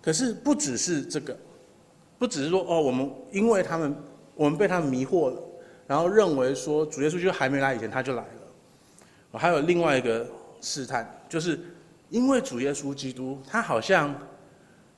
[0.00, 1.36] 可是不只是这个，
[2.16, 3.92] 不只是说哦，我们因为他们，
[4.36, 5.42] 我们被他们迷惑了。
[5.88, 8.42] 然后认为说主耶稣就还没来以前他就来了，
[9.30, 10.24] 我还有另外一个
[10.60, 11.58] 试探，就是
[12.10, 14.14] 因为主耶稣基督他好像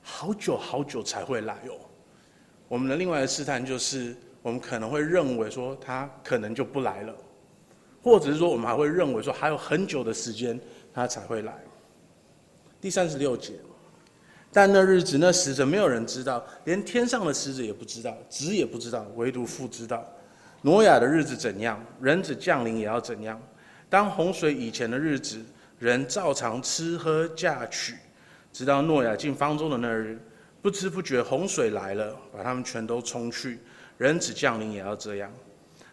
[0.01, 1.79] 好久好久才会来哦。
[2.67, 7.15] 我们的另外一个试探就是我们可能会认为说他可能就不来了，
[8.03, 10.59] 或者是说我们还会认为说还有很久的时间
[10.93, 11.53] 他才会来。
[12.81, 13.53] 第三十六节，
[14.51, 20.05] 但那日子那时辰没有人知道，连天上的使者也不知道，子也不知道，唯独父知道。
[20.61, 23.41] 挪亚的日子怎样，人子降临也要怎样。
[23.89, 25.43] 当洪水以前的日子，
[25.79, 27.95] 人照常吃喝嫁娶，
[28.53, 30.19] 直到诺亚进方舟的那日，
[30.61, 33.59] 不知不觉洪水来了，把他们全都冲去。
[33.97, 35.31] 人子降临也要这样。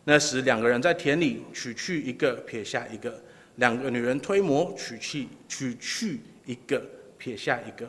[0.05, 3.11] 那时两个人在田里取去一个，撇下一个；
[3.57, 6.83] 两个女人推磨取去取去一个，
[7.17, 7.87] 撇下一个。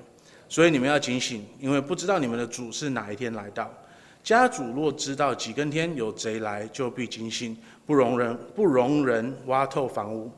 [0.47, 3.73] 所以你们要警醒，因为不知道你们的主是哪一天来到。
[4.23, 10.31] 家主若知道几更天有贼来，就必惊心，不容人不容人挖透房屋。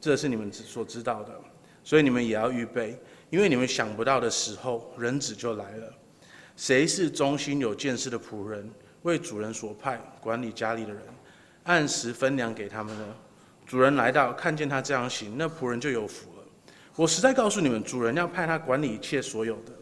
[0.00, 1.40] 这是你们所知道的，
[1.84, 2.98] 所以你们也要预备，
[3.30, 5.92] 因为你们想不到的时候，人子就来了。
[6.56, 8.70] 谁是忠心有见识的仆人，
[9.02, 11.02] 为主人所派管理家里的人，
[11.64, 13.04] 按时分粮给他们呢？
[13.66, 16.42] 主人来到，看见他这样行，那仆人就有福了。
[16.96, 19.72] 我实在告诉你们，主人要派他管理一切所有的。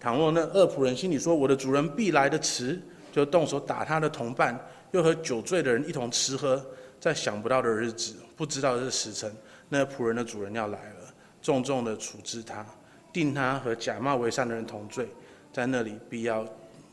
[0.00, 2.80] 倘若那恶仆人心里说：“我的主人必来的迟”，
[3.10, 4.58] 就动手打他的同伴，
[4.92, 6.64] 又和酒醉的人一同吃喝，
[7.00, 9.34] 在想不到的日子，不知道的时辰，
[9.68, 12.64] 那仆人的主人要来了，重重的处置他，
[13.12, 15.08] 定他和假冒为善的人同罪，
[15.52, 16.46] 在那里必要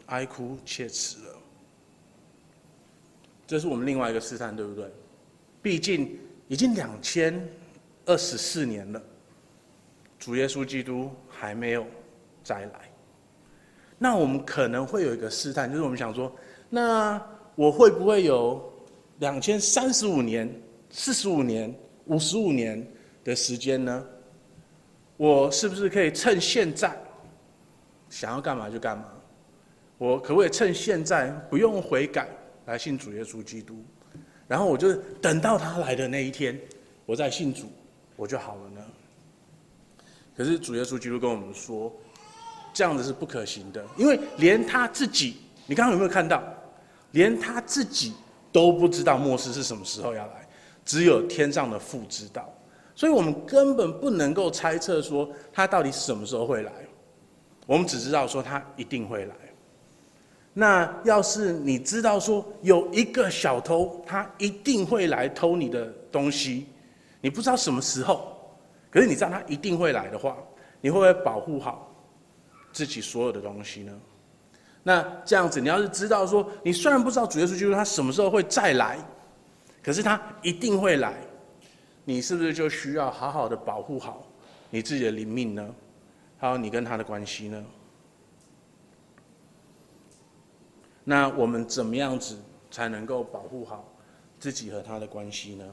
[0.08, 1.36] 哀哭切齿了。
[3.46, 4.92] 这是我们另外一个试探，对不对？
[5.62, 7.48] 毕竟已经两千
[8.06, 9.00] 二十四年了，
[10.18, 11.86] 主耶稣基督还没有
[12.44, 12.90] 再来。
[14.06, 16.32] 那我们可能会有一个试探，就是我们想说，
[16.70, 17.20] 那
[17.56, 18.72] 我会不会有
[19.18, 20.48] 两千三十五年、
[20.92, 22.88] 四十五年、五十五年
[23.24, 24.06] 的时间呢？
[25.18, 26.96] 我是不是可以趁现在
[28.08, 29.06] 想要干嘛就干嘛？
[29.98, 32.30] 我可不可以趁现在不用悔改
[32.68, 33.84] 来信主耶稣基督？
[34.48, 36.62] 然后我就等到他来的那一天，
[37.08, 37.66] 我再信主，
[38.16, 38.86] 我就好了呢？
[40.38, 41.92] 可是主耶稣基督跟我们说。
[42.76, 46.44] 这样子是不可行的，因为连他自己，你刚刚有没有看到？
[47.12, 48.14] 连他自己
[48.52, 50.46] 都不知道末世是什么时候要来，
[50.84, 52.54] 只有天上的父知道，
[52.94, 56.72] 所以我们根本不能够猜测说他到底什么时候会来，
[57.66, 59.36] 我们只知道说他一定会来。
[60.54, 66.68] 那要是你知道说有一个小偷，他一定会来偷你的东西，
[67.22, 68.58] 你不知道什么时候，
[68.92, 70.36] 可是你知道他一定会来的话，
[70.82, 71.95] 你会不会保护好？
[72.76, 74.02] 自己所有的东西呢？
[74.84, 79.00] 那这样子，你要是知道说，你虽然不知道主耶稣基督他什么时候会再来，
[79.82, 81.16] 可是他一定会来。
[82.04, 84.28] 你是不是就需要好好的保护好
[84.70, 85.74] 你自己的灵命呢？
[86.38, 87.66] 还有你跟他的关系呢？
[91.06, 92.38] 那我们怎么样子
[92.70, 93.90] 才能够保护好
[94.38, 95.66] 自己和他的关系呢？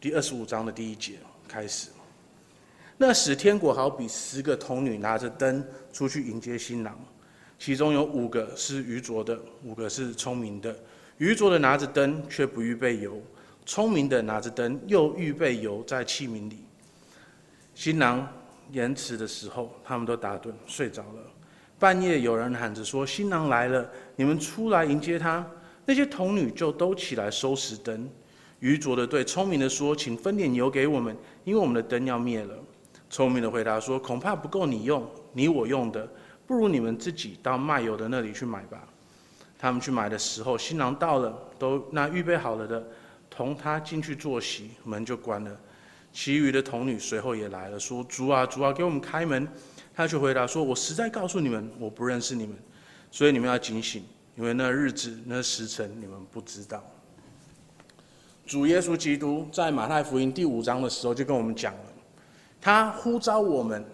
[0.00, 1.90] 第二十五章的第一节开始。
[2.98, 6.98] 那时天国好比十个童女拿着灯出去迎接新郎，
[7.58, 10.74] 其中有五个是愚拙的，五个是聪明的。
[11.18, 13.20] 愚拙的拿着灯却不预备油，
[13.66, 16.58] 聪明的拿着灯又预备油在器皿里。
[17.74, 18.26] 新郎
[18.72, 21.22] 延迟的时候，他们都打盹睡着了。
[21.78, 25.46] 半夜有人喊着说：“新郎来了，你们出来迎接他。”
[25.84, 28.08] 那些童女就都起来收拾灯。
[28.60, 32.54] 愚拙的对聪明的说：“请分点油给我们，因为我们的灯要灭了。”
[33.08, 36.08] 聪明的回答说：“恐怕不够你用，你我用的，
[36.46, 38.82] 不如你们自己到卖油的那里去买吧。”
[39.58, 42.86] 他们去买的时候，新郎到了，都那预备好了的，
[43.30, 45.56] 同他进去坐席，门就关了。
[46.12, 49.48] 其余的童女随后也来了，说：“主啊，主啊，给我们开门。”
[49.94, 52.54] 他却回答说：“我实在告诉你们，我不认识你们，
[53.10, 56.84] 所以你们要警醒，因为那日子、那时辰你们不知道。”
[58.46, 61.80] 主耶稣基督在马太福音第五章的时候就跟我们讲了。
[62.60, 63.84] 他呼召我们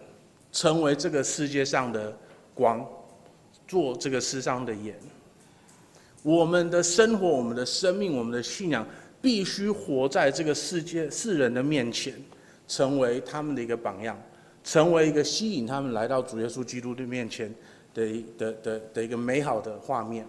[0.50, 2.16] 成为这个世界上的
[2.54, 2.86] 光，
[3.66, 4.94] 做这个世上的盐。
[6.22, 8.86] 我们的生活、我们的生命、我们的信仰，
[9.20, 12.14] 必须活在这个世界世人的面前，
[12.68, 14.16] 成为他们的一个榜样，
[14.62, 17.52] 成为一个吸引他们来到主耶稣基督的面前
[17.92, 20.24] 的的的的一个美好的画面。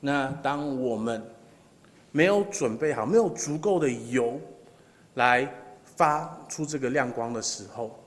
[0.00, 1.22] 那当我们
[2.10, 4.40] 没有准备好，没有足够的油，
[5.14, 5.48] 来
[5.84, 7.98] 发出这个亮光的时候，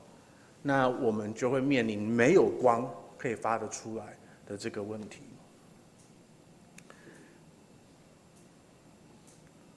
[0.61, 5.19] 那我们就会面临没有光可以发得出来的这个问题。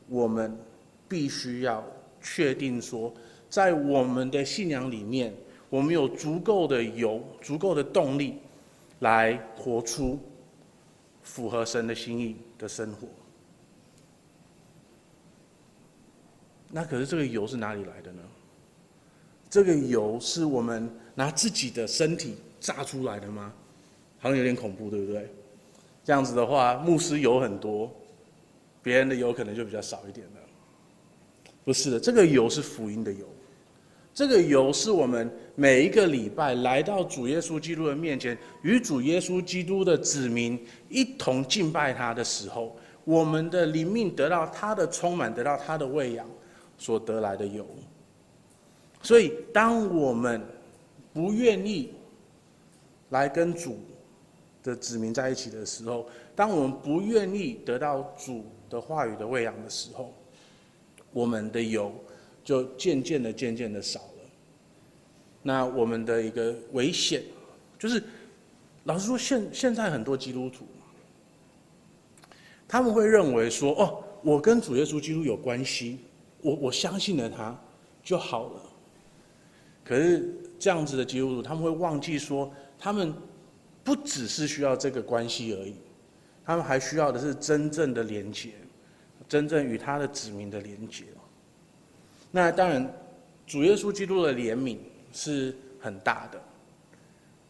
[0.08, 0.58] 我们
[1.06, 1.84] 必须要
[2.22, 3.12] 确定说，
[3.50, 5.34] 在我们的信仰里面，
[5.68, 8.38] 我们有足够的油、足够的动力，
[9.00, 10.18] 来活出
[11.22, 13.06] 符合神的心意的生活。
[16.70, 18.22] 那可是这个油是哪里来的呢？
[19.50, 23.52] 这个油是我们拿自己的身体榨出来的吗？
[24.18, 25.31] 好像有点恐怖，对不对？
[26.04, 27.90] 这样子的话，牧师油很多，
[28.83, 31.52] 别人的油可能就比较少一点了。
[31.64, 33.26] 不是的，这个油是福音的油，
[34.12, 46.28] 这个油是我们每一个礼拜来到主耶稣基督的面前，与主耶稣基督的子民一同敬拜他的时候，我们的灵命得到他的充满，得到他的喂养。
[46.78, 47.66] 所得来的油，
[49.02, 50.40] 所以当我们
[51.12, 51.92] 不愿意
[53.10, 53.78] 来跟主
[54.62, 60.14] 的子民在一起的时候，当我们不愿意得到主的话语的喂养的时候，
[61.12, 61.92] 我们的油
[62.44, 64.30] 就渐渐的、渐渐的少了。
[65.42, 67.22] 那我们的一个危险，
[67.78, 68.00] 就是
[68.84, 70.64] 老实说，现现在很多基督徒，
[72.68, 75.98] 他们会认为说：“哦，我跟主耶稣基督有关系。”
[76.40, 77.57] 我我相信了他
[78.03, 78.62] 就好了，
[79.85, 83.12] 可是这样子的基督徒，他们会忘记说，他们
[83.83, 85.74] 不只是需要这个关系而已，
[86.44, 88.51] 他们还需要的是真正的连结，
[89.29, 91.05] 真正与他的子民的连结。
[92.31, 92.88] 那当然，
[93.46, 94.79] 主耶稣基督的怜悯
[95.12, 96.42] 是很大的，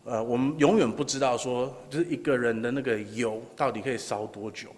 [0.04, 4.68] 呃，我们永远不知道说，就是一个人的那个油到底可以烧多久，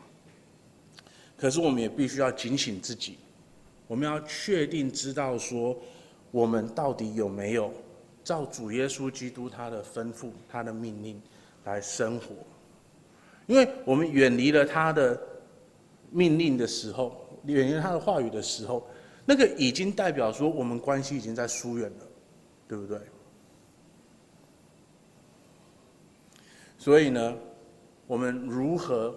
[1.36, 3.18] 可是我们也必须要警醒自己。
[3.90, 5.76] 我们要确定知道说，
[6.30, 7.72] 我们到底有没有
[8.22, 11.20] 照主耶稣基督他的吩咐、他的命令
[11.64, 12.26] 来生活？
[13.48, 15.20] 因为我们远离了他的
[16.08, 18.86] 命令的时候，远离他的话语的时候，
[19.24, 22.06] 那个已经代表说我们关系已经在疏远了，
[22.68, 22.96] 对不对？
[26.78, 27.36] 所以呢，
[28.06, 29.12] 我们如何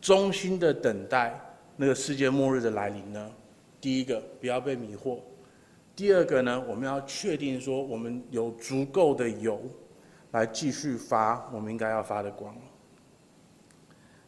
[0.00, 1.40] 衷心的等待
[1.76, 3.30] 那个世界末日的来临呢？
[3.86, 5.20] 第一个，不要被迷惑；
[5.94, 9.62] 第二个呢，我们要确定说，我们有足够的油
[10.32, 12.52] 来继续发我们应该要发的光。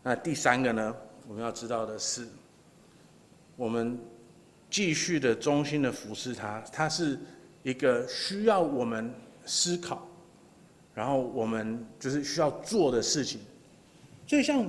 [0.01, 0.95] 那第三个呢，
[1.27, 2.25] 我们要知道的是，
[3.57, 3.99] 我们
[4.71, 7.19] 继续的忠心的服侍他，他是
[7.65, 9.13] 一个需要我们
[9.45, 10.07] 思考，
[10.95, 13.41] 然后我们就是需要做的事情。
[14.25, 14.65] 所以，像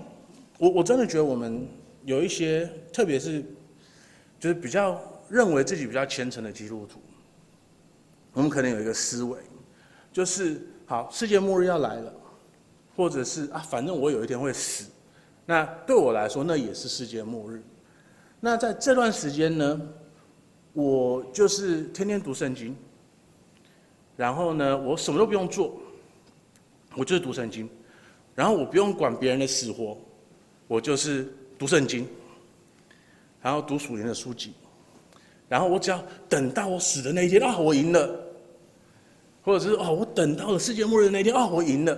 [0.58, 1.68] 我，我真的觉得我们
[2.06, 3.46] 有一些，特别是。
[4.40, 7.00] 就是比较认为自己比较虔诚的基督徒，
[8.34, 9.38] 我们可能有一个思维，
[10.14, 12.14] 就是好，世界末日要来了，
[12.96, 14.86] 或者是啊，反正我有一天会死，
[15.46, 17.62] 那对我来说那也是世界末日。
[18.40, 19.82] 那在这段时间呢，
[20.72, 22.74] 我就是天天读圣经，
[24.16, 25.78] 然后呢，我什么都不用做，
[26.96, 27.70] 我就是读圣经，
[28.34, 29.98] 然后我不用管别人的死活，
[30.68, 31.28] 我就是
[31.58, 32.08] 读圣经，
[33.42, 34.54] 然后读属灵的书籍，
[35.48, 38.24] 然后我只要等到我死的那一天啊，我赢了，
[39.42, 41.96] 或者是哦，我等到了世界末日的那一天啊，我赢了，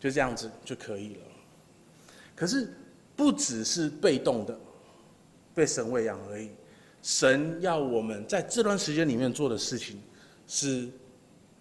[0.00, 1.20] 就这样子就可以了。
[2.34, 2.72] 可是
[3.16, 4.58] 不只是被动的。
[5.54, 6.50] 被神喂养而已，
[7.02, 10.00] 神要我们在这段时间里面做的事情
[10.46, 10.88] 是，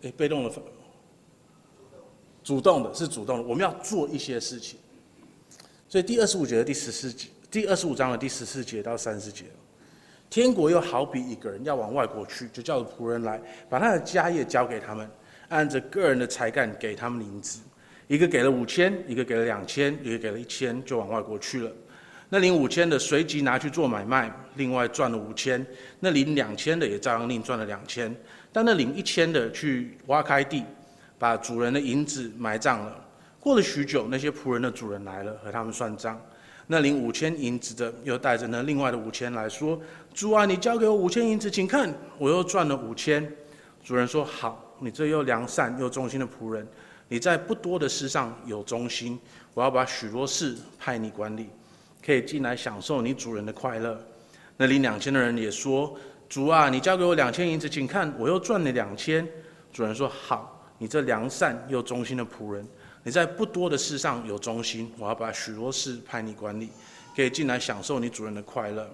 [0.01, 0.53] 诶，被动的，
[2.43, 3.43] 主动的，是主动的。
[3.43, 4.77] 我们要做一些事情。
[5.89, 9.45] 所以第二十五节的第十四节，第二十五章的第十四节到三十节，
[10.29, 15.09] 天国又好比一个人要往外国去，就叫仆人来，把他的家业交给他们，
[15.47, 17.61] 按着个人的才干给他们银子，
[18.07, 21.71] 一个给了五千，一个给了两千，一个给了一千，就往外国去了。
[22.27, 25.61] 那领五千的随即拿去做买卖，另外赚了五千；
[26.01, 28.13] 那领两千的也照样另赚了两千。
[28.51, 30.65] 但那领一千的去挖开地，
[31.17, 33.05] 把主人的银子埋葬了。
[33.39, 36.21] 过了许久，那些仆人的主人来了，和他们算账。
[36.67, 39.79] 那领五千银子的又带着那另外的五千来说
[40.13, 43.25] ：“主啊，你交给我五千银子，请看，我又赚了五千。”
[43.83, 46.67] 主人说：“好，你这又良善又忠心的仆人，
[47.07, 49.17] 你在不多的事上有忠心，
[49.53, 51.49] 我要把许多事派你管理。”
[52.05, 53.99] 可以进来享受你主人的快乐。
[54.55, 55.93] 那领两千的人也说
[56.29, 59.27] ：“主啊，你交给我两千银子，请看，我又赚了两千。”
[59.73, 62.65] 主人说：“好，你这良善又忠心的仆人，
[63.07, 66.67] 你在不多的事上有忠心，我要把许多事派你管理，
[67.15, 68.85] 可以进来享受你主人的快乐。”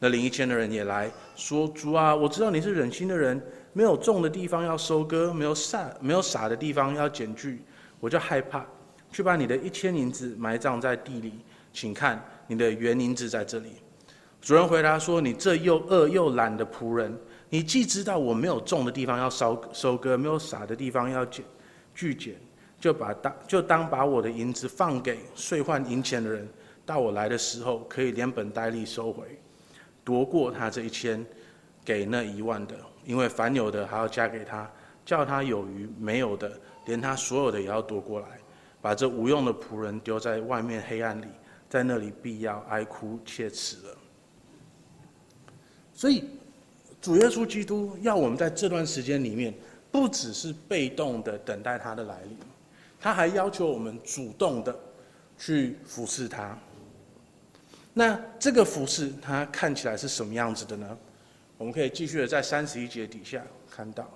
[0.00, 3.38] 那领一千的人也来说：“主啊，我知道你是忍心的人，
[3.74, 7.60] 没有种的地方要收割，没有撒没有撒的地方要剪去，
[8.00, 8.64] 我就害怕，
[9.12, 11.34] 去把你的一千银子埋葬在地里，
[11.70, 13.72] 请看。”你的原银子在这里。
[14.40, 17.14] 主人回答说：“你这又饿又懒的仆人，
[17.50, 21.44] 你既知道我没有种的地方要收收割，没有撒的地方要捡
[21.94, 22.34] 聚捡，
[22.80, 25.18] 就把当就当把我的银子放给
[25.48, 26.48] 兑换银钱的人，
[26.86, 29.38] 到我来的时候可以连本带利收回，
[30.04, 31.24] 夺过他这一千，
[31.84, 34.70] 给那一万的，因为凡有的还要加给他，
[35.04, 36.52] 叫他有余；没有的，
[36.86, 38.38] 连他所有的也要夺过来，
[38.80, 41.26] 把这无用的仆人丢在外面黑暗里。”
[41.68, 43.98] 在那里必要哀哭切齿了。
[45.92, 46.24] 所以，
[46.98, 49.52] 主耶稣基督要我们在这段时间里面，
[49.92, 52.38] 不只是被动的等待他的来临，
[53.00, 54.74] 他还要求我们主动的
[55.38, 56.56] 去服侍他。
[57.94, 60.98] 那这个服侍，它看起来是什么样子的呢？
[61.56, 64.08] 我们可以继续的在三十一节底下看到，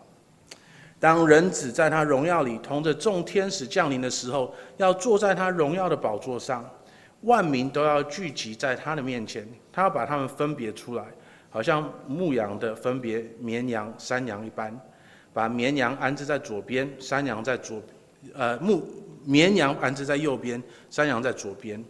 [1.00, 6.68] 当人子在他荣耀里同着众天使降临的时候，要坐在他荣耀的宝座上。
[7.22, 11.04] 万民都要聚集在他的面前，他要把他们分别出来，
[11.50, 14.76] 好像牧羊的分别绵羊、山羊一般，
[15.32, 17.80] 把绵羊安置在左边，山羊在左，
[18.34, 18.82] 呃，牧
[19.24, 21.82] 绵羊安置在右边，山羊在左边。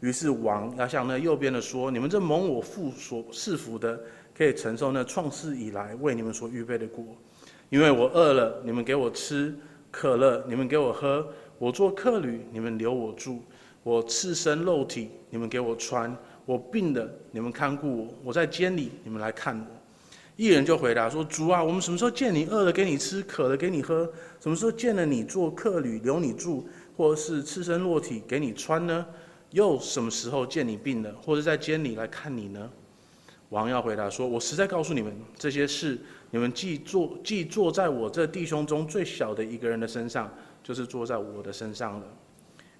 [0.00, 4.00] 于是王要向那右边的说：“你们这蒙我父所赐福的，
[4.36, 7.04] 可以承受那创世以来为你们所预备的果，
[7.68, 9.52] 因为我饿了，你们给我吃；
[9.90, 11.24] 渴了，你们给我喝；
[11.58, 13.42] 我做客旅，你们留我住。”
[13.84, 16.10] 我赤身肉体，你们给我穿；
[16.44, 19.77] 我病了，你们看顾我；我在监里，你们来看我。
[20.38, 24.08] 义人就回答说：“主啊，我们什么时候见你饿了给你吃，渴了给你喝？
[24.38, 26.64] 什么时候见了你做客旅留你住，
[26.96, 29.04] 或是赤身裸体给你穿呢？
[29.50, 32.70] 又什么时候见你病了，或者在监里来看你呢？”
[33.50, 35.98] 王要回答说：“我实在告诉你们，这些事
[36.30, 40.32] 你们既做既坐在我这弟兄中最小的一个人的身上，
[40.62, 42.06] 就是坐在我的身上了。”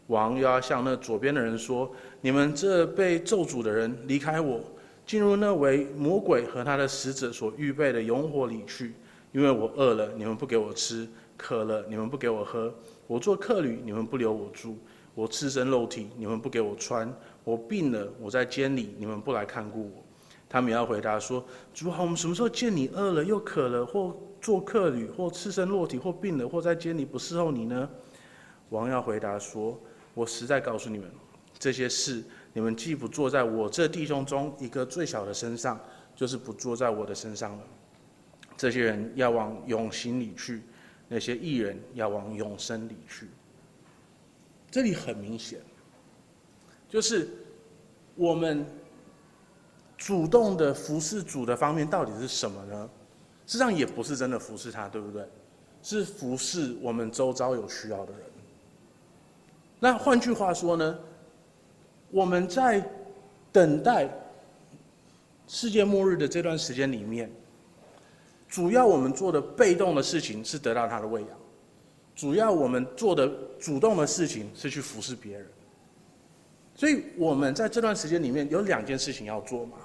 [0.07, 1.91] 王又要向那左边的人说
[2.23, 4.61] ：“你们这被咒诅的人，离开我，
[5.09, 8.93] 进入那为魔鬼和他的使者所预备的永火里去。
[9.33, 12.71] 因为我饿了，你们不给我吃；渴了，你们不给我喝；
[13.07, 14.75] 我做客旅，你们不留我住；
[15.15, 17.09] 我赤身露体，你们不给我穿；
[17.43, 20.05] 我病了，我在监里，你们不来看顾我。”
[20.47, 21.43] 他们要回答说
[21.73, 27.89] ：“主啊，我们什么时候见你饿了又渴了，或做客旅，或赤身裸体，或病了，或在监里不伺候你呢？”
[28.69, 29.81] 王要回答说。
[30.15, 31.09] 我实在告诉你们，
[31.61, 35.81] 这些事你们既不坐在我这弟兄中一个最小的身上，
[36.17, 37.63] 就是不坐在我的身上了。
[38.57, 40.63] 这些人要往永刑里去，
[41.09, 43.29] 那些义人要往永生里去。
[44.71, 45.61] 这里很明显，
[46.89, 47.29] 就是
[48.15, 48.67] 我们
[49.97, 52.91] 主动的服侍主的方面到底是什么呢？
[53.47, 55.27] 实际上也不是真的服侍他，对不对？
[55.81, 58.23] 是服侍我们周遭有需要的人。
[59.79, 60.99] 那换句话说呢，
[62.11, 62.83] 我们在
[63.53, 64.09] 等待
[65.47, 67.31] 世界末日的这段时间里面，
[68.49, 71.31] 主要我们做的被动的事情是得到他的喂养，
[72.15, 75.47] 主要我们做的主动的事情是去服侍别人。
[76.75, 79.79] 所以，我们在这段时间里面有两件事情要做嘛，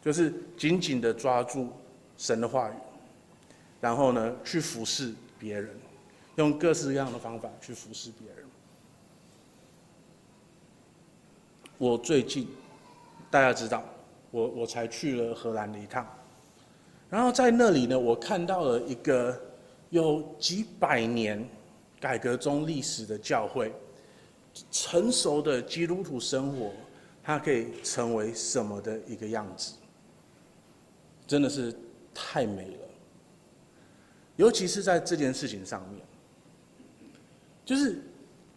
[0.00, 1.68] 就是紧紧的抓住
[2.16, 2.74] 神的话语，
[3.80, 5.70] 然后呢，去服侍别人，
[6.36, 8.41] 用各式各样的方法去服侍别人。
[11.82, 12.46] 我最近，
[13.28, 13.82] 大家知道，
[14.30, 16.06] 我我才去了荷兰的一趟，
[17.10, 19.36] 然后在那里呢，我看到了一个
[19.90, 21.44] 有几百年
[21.98, 23.72] 改革中历史的教会，
[24.70, 26.70] 成熟的基督徒生活，
[27.20, 29.72] 它可以成为什么的一个样子？
[31.26, 31.74] 真的是
[32.14, 32.88] 太美了，
[34.36, 36.00] 尤其是在这件事情上面，
[37.64, 38.00] 就是。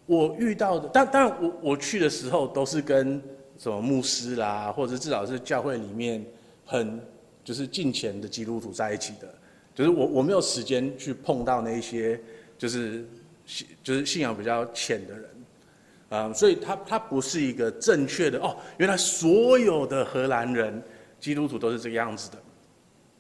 [0.08, 3.20] 我遇到的，但当然我我去的时候都是跟
[3.58, 6.24] 什么牧师啦，或者至少是教会里面
[6.64, 7.02] 很
[7.44, 9.28] 就是敬虔的基督徒在一起的，
[9.74, 12.22] 就是我我没有时间去碰到那些
[12.56, 13.04] 就是
[13.48, 15.30] 信就是信仰比较浅的人，
[16.10, 20.80] 啊、所以他他不是一个正确的哦，原来所有的荷兰人
[21.20, 22.38] 基督徒都是这个样子的，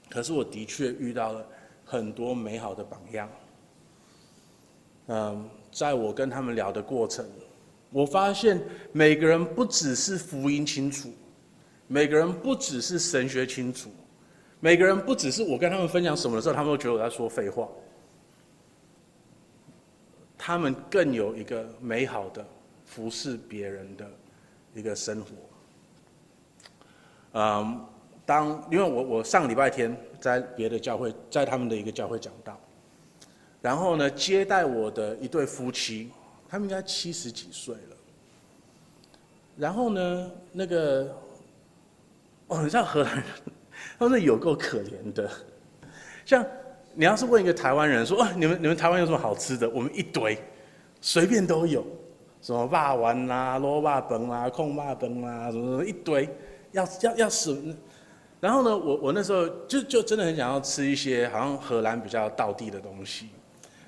[0.07, 1.43] 可是我的确遇到了
[1.83, 3.29] 很多美好的榜样，
[5.07, 5.49] 嗯。
[5.75, 7.25] 在我跟他们聊的过程，
[7.91, 8.57] 我发现
[8.93, 11.09] 每个人不只是福音清楚，
[11.87, 13.89] 每个人不只是神学清楚，
[14.61, 17.67] 每个人不只是我跟他们分享什么的时候，他们都觉得我在说废话。
[20.37, 22.45] 他们更有一个美好的
[22.85, 24.09] 服侍别人的
[24.73, 25.27] 一个生活。
[27.33, 27.85] 嗯，
[28.25, 32.57] 当因为我我上礼拜天在别的教会，在他们的一个教会讲道。
[33.65, 36.11] 然后呢，接待我的一对夫妻，
[36.47, 37.97] 他们应该七十几岁了。
[39.57, 41.11] 然后呢，那个，
[42.45, 43.23] 哦，你知道荷兰人，
[43.97, 45.27] 他们有够可怜的。
[46.23, 46.45] 像
[46.93, 49.67] 你要是问一个台湾人说，哦，你们你们台湾有什么好吃的？
[49.67, 50.37] 我们一堆，
[51.01, 51.83] 随便都有，
[52.43, 56.29] 什么霸丸啦、卤肉饭啦、控肉饭啦，什么什么一堆，
[56.71, 57.75] 要要要死。
[58.39, 63.29] 然后呢，我我那时候就就真的很想要吃一些好像荷兰比较道地的东西。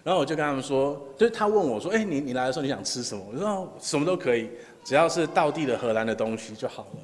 [0.07, 4.49] 然后我就跟他们说，就是他问我说：“哎，你你来的时候你想吃什么？”我说：“什么都可以，
[4.85, 6.99] 只要是道地的荷兰的东西就好了。”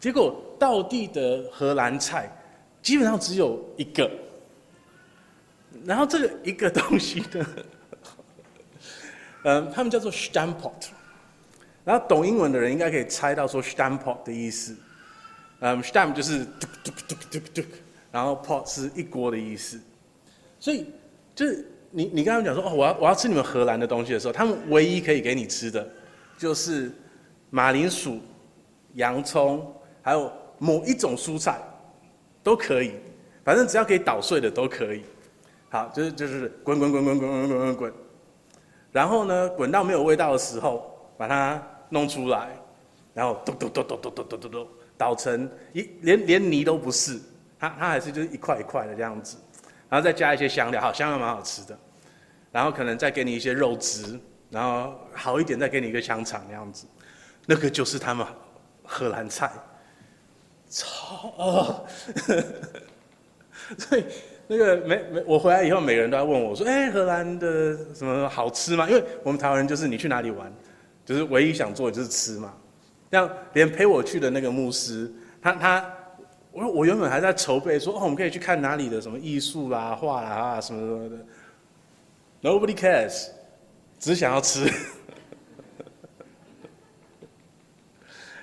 [0.00, 2.28] 结果道地的荷兰菜
[2.82, 4.10] 基本上只有一个，
[5.84, 7.46] 然后这个一个东西的，
[9.44, 10.88] 嗯， 他们叫做 Stamppot，
[11.84, 14.76] 然后懂英文的人应该可以猜到说 Stamppot 的意思，
[15.60, 17.62] 嗯，Stamp 就是嘟嘟嘟嘟嘟，
[18.10, 19.78] 然后 pot 是一锅的意思，
[20.58, 20.86] 所以
[21.32, 21.70] 就是。
[21.96, 25.88] 你你跟他们讲说哦，我要我要吃你们荷兰的东西的时候，他们唯一可以给你吃的，
[26.36, 26.90] 就是
[27.50, 28.18] 马铃薯、
[28.94, 29.72] 洋葱，
[30.02, 31.60] 还有某一种蔬菜，
[32.42, 32.94] 都可以，
[33.44, 35.04] 反正只要可以捣碎的都可以。
[35.70, 37.92] 好，就是就是滚滚滚滚滚滚滚滚滚，
[38.90, 42.48] 然后呢，滚到没有味道的时候，把它弄出来，
[43.12, 44.66] 然后咚咚咚咚咚咚咚咚咚，
[44.98, 47.20] 捣成一连连泥都不是，
[47.56, 49.36] 它它还是就是一块一块的这样子。
[49.88, 51.78] 然后再加一些香料，好，香料蛮好吃的。
[52.50, 54.18] 然后可能再给你一些肉汁，
[54.48, 56.86] 然后好一点再给你一个香肠那样子，
[57.46, 58.24] 那个就是他们
[58.84, 59.50] 荷兰菜，
[60.70, 61.84] 超哦。
[63.76, 64.04] 所以
[64.46, 70.52] 那个每每我回来以后，每个人都要问我说：“哎，荷兰的什么好吃吗？”因为我们台湾人就是你去哪里玩，
[71.04, 72.54] 就是唯一想做的就是吃嘛。
[73.10, 75.12] 像连陪我去的那个牧师，
[75.42, 75.94] 他他。
[76.54, 81.16] 我我原本还在筹备说哦，我们可以去看哪里的什么艺术啦、画啊什么什么的。
[82.40, 83.30] Nobody cares，
[83.98, 84.64] 只想要吃。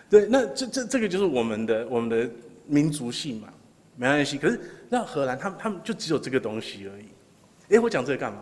[0.09, 2.29] 对，那这这这个就是我们的我们的
[2.67, 3.47] 民族性嘛，
[3.95, 4.37] 没关系。
[4.37, 4.59] 可是
[4.89, 7.05] 那荷兰他们他们就只有这个东西而已。
[7.75, 8.41] 哎，我讲这个干嘛？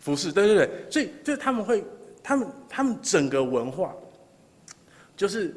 [0.00, 1.84] 服饰，对对对，所以就他们会，
[2.20, 3.94] 他们他们整个文化
[5.16, 5.54] 就是。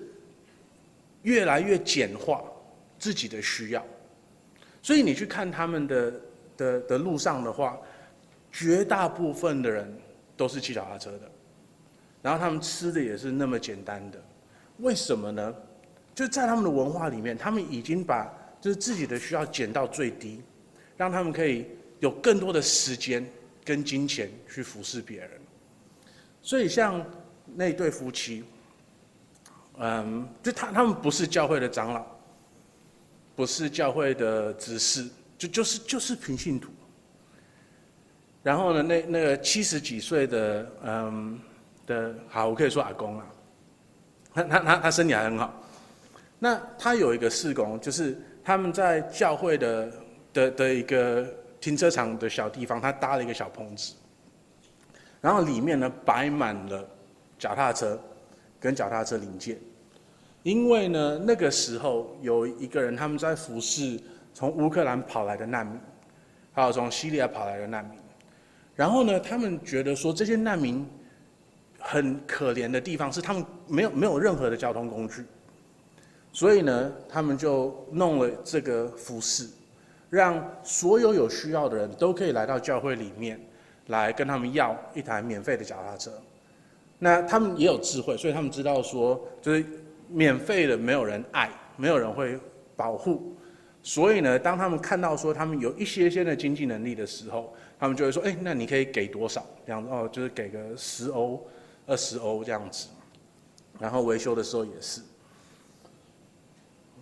[1.24, 2.44] 越来越简化
[3.00, 3.86] 自己的需要，
[4.82, 6.14] 所以你去看他们的
[6.56, 7.78] 的的路上的话，
[8.52, 9.92] 绝大部分的人
[10.38, 11.32] 都是骑脚踏车的，
[12.22, 14.22] 然后他们吃的也是那么简单的，
[14.78, 15.54] 为什么呢？
[16.14, 20.42] 就在他们的文化里面，他们已经把就是自己的需要减到最低，
[20.96, 21.66] 让他们可以
[22.00, 23.26] 有更多的时间
[23.66, 25.32] 跟金钱去服侍别人。
[26.42, 27.06] 所以像
[27.56, 28.44] 那对夫妻。
[29.80, 32.06] 嗯，就他他们不是教会的长老，
[33.36, 36.70] 不是教会的执事，就就是就是平信徒。
[38.44, 41.40] 然后呢，那那个七十几岁的嗯
[41.88, 43.26] 的，好，我可以说阿公啊，
[44.34, 45.54] 他他他他身体还很好。
[46.40, 49.92] 那他有一个事工，就是他们在教会的
[50.34, 51.26] 的的一个
[51.62, 53.94] 停车场的小地方，他搭了一个小棚子，
[55.22, 56.86] 然后里面呢摆满了
[57.40, 57.98] 脚踏车
[58.64, 59.60] 跟脚踏车零件，
[60.42, 64.00] 因为呢那个时候有一个人他们在服侍
[64.34, 65.78] 从乌克兰跑来的难民，
[66.54, 68.00] 还有从叙利亚跑来的难民，
[68.74, 70.88] 然后呢他们觉得说这些难民
[71.78, 75.26] 很可怜的地方是他们没有没有任何的交通工具。
[76.32, 79.48] 所以呢，他们就弄了这个服饰，
[80.10, 83.38] 让所有有需要的人都可以来到教会里面，
[83.88, 86.10] 来跟他们要一台免费的脚踏车。
[87.04, 89.66] 那他们也有智慧，所以他们知道说，就是
[90.08, 92.40] 免费的没有人爱，没有人会
[92.78, 93.36] 保护。
[93.82, 99.46] 所以呢，当他们看到说他们有一些些的经济能力的时候，他们就会说：“哎，那你可以给多少？
[99.68, 101.46] 这样哦，就是给个十欧、
[101.86, 102.88] 二十欧这样子。”
[103.78, 105.02] 然后维修的时候也是。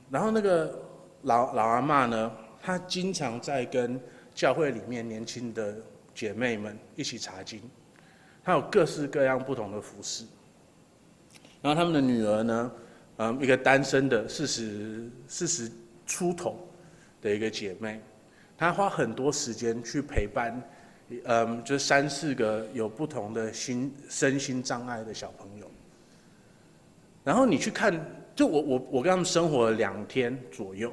[0.09, 0.81] 然后那个
[1.21, 4.01] 老老阿嬷呢，她经常在跟
[4.33, 5.75] 教会里面年轻的
[6.15, 7.61] 姐妹们一起查经，
[8.43, 10.25] 他有各式各样不同的服饰。
[11.61, 12.71] 然后他们的女儿呢，
[13.17, 15.71] 嗯，一个单身的四十四十
[16.05, 16.67] 出头
[17.21, 18.01] 的一个姐妹，
[18.57, 20.61] 她花很多时间去陪伴，
[21.25, 25.69] 嗯，就三四个有不同的心身心障碍的小朋友。
[27.23, 28.03] 然后你去看。
[28.33, 30.91] 就我我我跟他们生活了两天左右，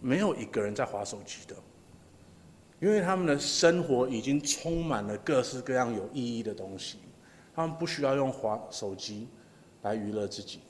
[0.00, 1.54] 没有一个人在划手机的，
[2.84, 6.98] 因为他们的生活已经充满了各式各样有意义的东西，
[7.56, 9.26] 他们不需要用滑手机
[9.80, 10.60] 来娱乐自己，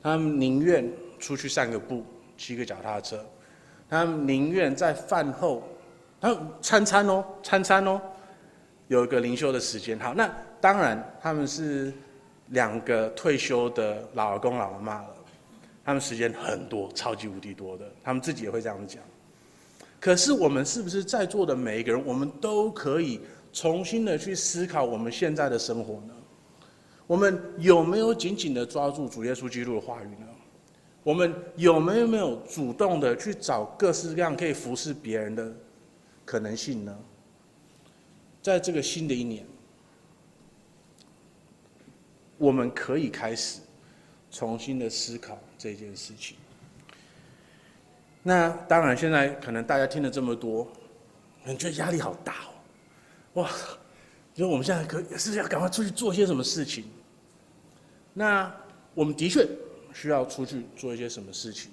[0.00, 0.88] 他们宁愿
[1.18, 2.04] 出去散个步，
[2.36, 3.26] 骑个脚踏车，
[3.90, 5.64] 他们宁愿在饭后，
[6.20, 8.00] 他们餐餐哦，餐餐哦，
[8.86, 9.98] 有一个灵修的时间。
[9.98, 11.92] 好，那当然他们是。
[12.48, 15.16] 两个退休的老公、老阿嬷了，
[15.82, 19.02] 他们时间很多，超级无敌多的，他们自己也会这样讲。
[20.02, 23.20] 可是我们是不是在座的每一个人，我们都可以
[23.52, 26.14] 重新的去思考我们现在的生活呢？
[27.06, 30.26] 我们有没有紧紧的抓住主耶稣基督的话语呢？
[31.04, 35.54] 我们有没有没有主动的去找各式各样可以服侍别人的
[36.24, 36.98] 可能性呢？
[38.42, 39.46] 在这个新的一年。
[42.38, 43.60] 我们可以开始
[44.32, 46.36] 重新的思考这件事情。
[48.22, 50.66] 那当然，现在可能大家听了这么多，
[51.44, 52.34] 你觉得压力好大
[53.34, 53.50] 哦，哇！
[54.34, 56.84] 因为我们现在可是要赶快出去做一些什么事情。
[58.14, 58.52] 那
[58.94, 59.46] 我们的确
[59.92, 61.70] 需要出去做一些什么事情，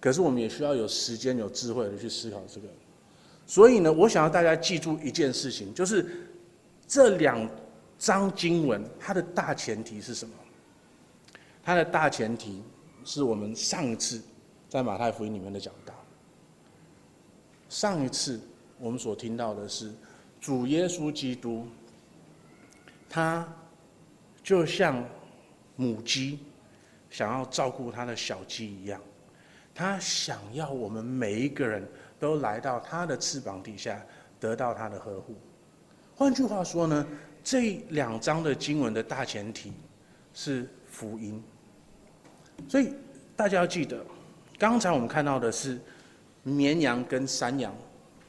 [0.00, 2.68] 可是我们也需要有时间、有智慧的去思考这个。
[3.46, 6.06] 所以呢，我想要大家记住一件事情，就是
[6.86, 7.48] 这两。
[7.98, 10.34] 章经文，它的大前提是什么？
[11.64, 12.62] 它的大前提
[13.06, 14.20] 是我们上次
[14.76, 15.94] 在马太福音里面的讲道。
[17.66, 18.38] 上一次
[18.78, 19.90] 我们所听到的是
[20.38, 21.66] 主耶稣基督，
[23.08, 23.48] 他
[24.42, 25.02] 就像
[25.76, 26.40] 母鸡
[27.08, 29.00] 想要照顾他的小鸡一样，
[29.74, 31.82] 他想要我们每一个人
[32.20, 34.04] 都来到他的翅膀底下，
[34.38, 35.34] 得到他的呵护。
[36.14, 37.06] 换句话说呢？
[37.42, 39.72] 这两章的经文的大前提
[40.34, 41.42] 是福音，
[42.68, 42.92] 所以
[43.34, 44.04] 大家要记得，
[44.58, 45.78] 刚才我们看到的是
[46.42, 47.74] 绵羊跟山羊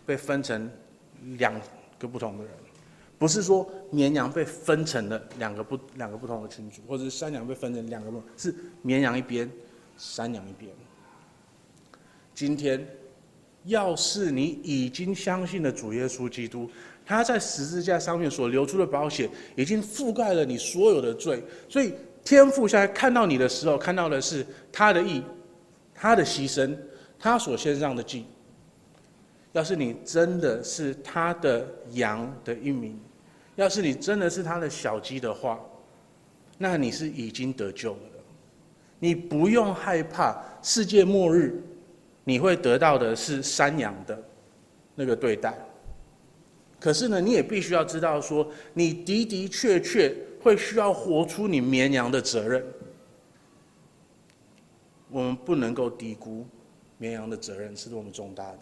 [0.06, 0.70] 被分成
[1.38, 1.54] 两
[2.00, 2.54] 个不同的人，
[3.18, 9.50] 不是说绵羊被分成了两个不两个不同的群组，或者是山羊被分成两个不同，是绵羊一边，
[9.98, 10.72] 山羊一边。
[12.36, 12.88] 今天，
[13.66, 16.70] 要是你已经相信了主耶稣基督。
[17.06, 21.42] 他在十字架上面所流出的宝血，已经覆盖了你所有的罪。
[21.70, 25.24] 所以天父现在看到你的时候，看到的是他的意，
[26.00, 26.78] 他的牺牲，
[27.18, 28.26] 他所献上的祭。
[29.54, 33.00] 要是你真的是他的羊的一名，
[33.56, 35.60] 要是你真的是他的小鸡的话，
[36.60, 38.00] 那你是已经得救了。
[39.00, 41.60] 你不用害怕世界末日，
[42.24, 44.22] 你会得到的是山羊的
[44.94, 45.58] 那个对待。
[46.80, 52.64] 可是呢，你也必须要知道说，你的的确确会需要活出你绵羊的责任。
[55.10, 56.46] 我们不能够低估
[56.98, 58.60] 绵羊的责任是多么重大的，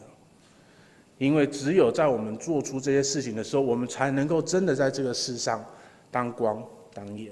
[1.17, 5.65] 因为只有在我们做出这些事情的时候，我们才能够真的在这个世上
[6.11, 7.31] 当光当盐。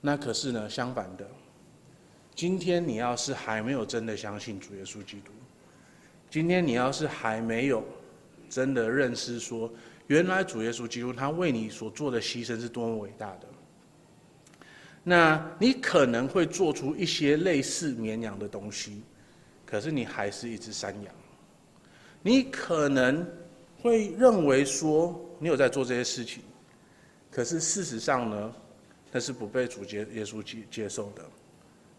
[0.00, 1.26] 那可是呢，相反的，
[2.34, 5.32] 今天你要是还没有真的相信主耶稣基督。
[6.28, 7.82] 今天你要是还没有
[8.50, 9.72] 真的认识说，
[10.08, 13.46] 原来主耶稣基督他为你所做的牺牲是多么伟大的，
[15.06, 19.02] 那你可能会做出一些类似绵羊的东西，
[19.66, 21.14] 可是你还是一只山羊。
[22.22, 23.26] 你可能
[23.82, 26.42] 会认为说你有在做这些事情，
[27.30, 28.54] 可是事实上呢，
[29.12, 31.22] 那是不被主接耶稣接接受的，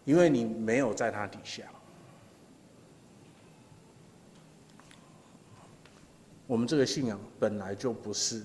[0.04, 1.62] 因为你没有在他底下。
[6.48, 8.42] 我们这个信仰本来就不是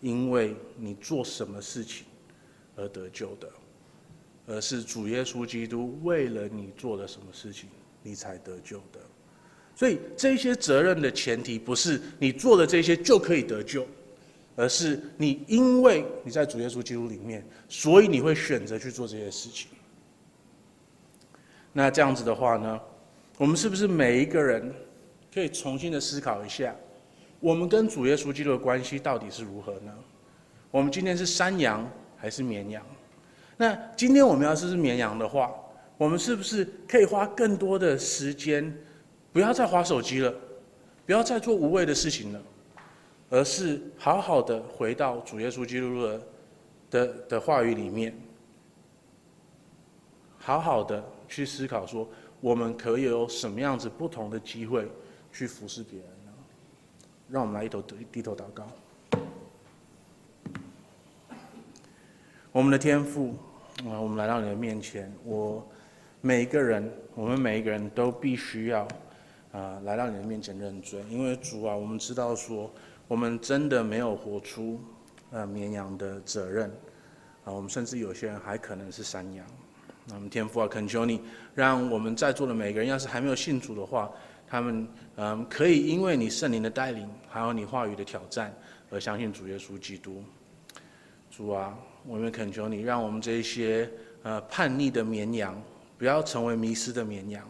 [0.00, 2.06] 因为你做什么事情
[2.74, 3.50] 而得救的，
[4.48, 7.68] 而是主耶稣基督为了你做了什么事情，
[8.02, 8.98] 你才得救的。
[9.76, 13.86] 所以这些责任的前提不是你做了这些就可以得救，
[14.56, 19.70] 而是你因为你在主耶稣基督里面，所以你会选择去做这些事情。
[21.72, 22.80] 那这样子的话呢，
[23.36, 24.74] 我们是不是每一个人
[25.32, 26.74] 可以重新的思考一下，
[27.38, 29.94] 我们跟主耶稣基督的关系到底是如何呢？
[30.70, 32.84] 我们今天是山羊还是绵羊？
[33.60, 35.52] 那今天我们要是是绵羊的话，
[35.96, 38.72] 我们是不是可以花更多的时间？
[39.32, 40.32] 不要再滑手机了，
[41.04, 42.40] 不要再做无谓的事情了，
[43.28, 46.22] 而是好好的回到主耶稣基督的
[46.90, 48.16] 的的话语里面，
[50.38, 52.08] 好好的去思考说，
[52.40, 54.88] 我们可以有什么样子不同的机会
[55.32, 56.32] 去服侍别人呢？
[57.28, 57.82] 让我们来一头
[58.12, 58.66] 低头祷告。
[62.50, 63.36] 我们的天赋
[63.86, 65.64] 啊，我们来到你的面前，我
[66.20, 68.86] 每一个人，我们每一个人都必须要。
[69.50, 72.70] 啊，来到你的面前认罪，因为主啊，我们知道说，
[73.08, 74.78] 我们真的没有活出
[75.30, 76.68] 呃绵羊的责任，
[77.44, 79.46] 啊，我们甚至有些人还可能是山羊。
[80.06, 81.22] 那我们天父啊，恳求你，
[81.54, 84.10] 让我们在座的每个人，要是还没有信主的话，
[84.46, 88.54] 他们嗯可以因为你圣灵的带领，还有你话语的挑战，
[88.90, 90.22] 而相信主耶稣基督。
[91.30, 91.76] 主啊，
[92.06, 93.90] 我们恳求你，让我们这一些
[94.22, 95.60] 呃叛逆的绵羊，
[95.96, 97.46] 不要成为迷失的绵羊。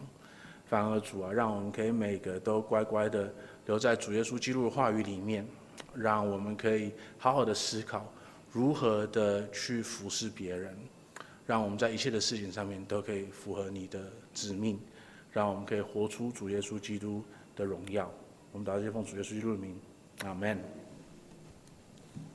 [0.66, 3.32] 反而主啊，让我们可以每个都乖乖的
[3.64, 5.46] 留在主耶稣基督的话语里面，
[5.94, 8.12] 让我们可以好好的思考
[8.53, 10.76] 如何的去服侍别人，
[11.46, 13.99] 让我们在一切的事情上面都可以符合你的
[14.34, 14.78] 旨命，
[15.32, 17.24] 让我们可以活出主耶稣基督
[17.57, 18.12] 的荣耀。
[18.53, 19.74] 我们祷告，奉主耶稣基督的名，
[20.24, 20.59] 阿门。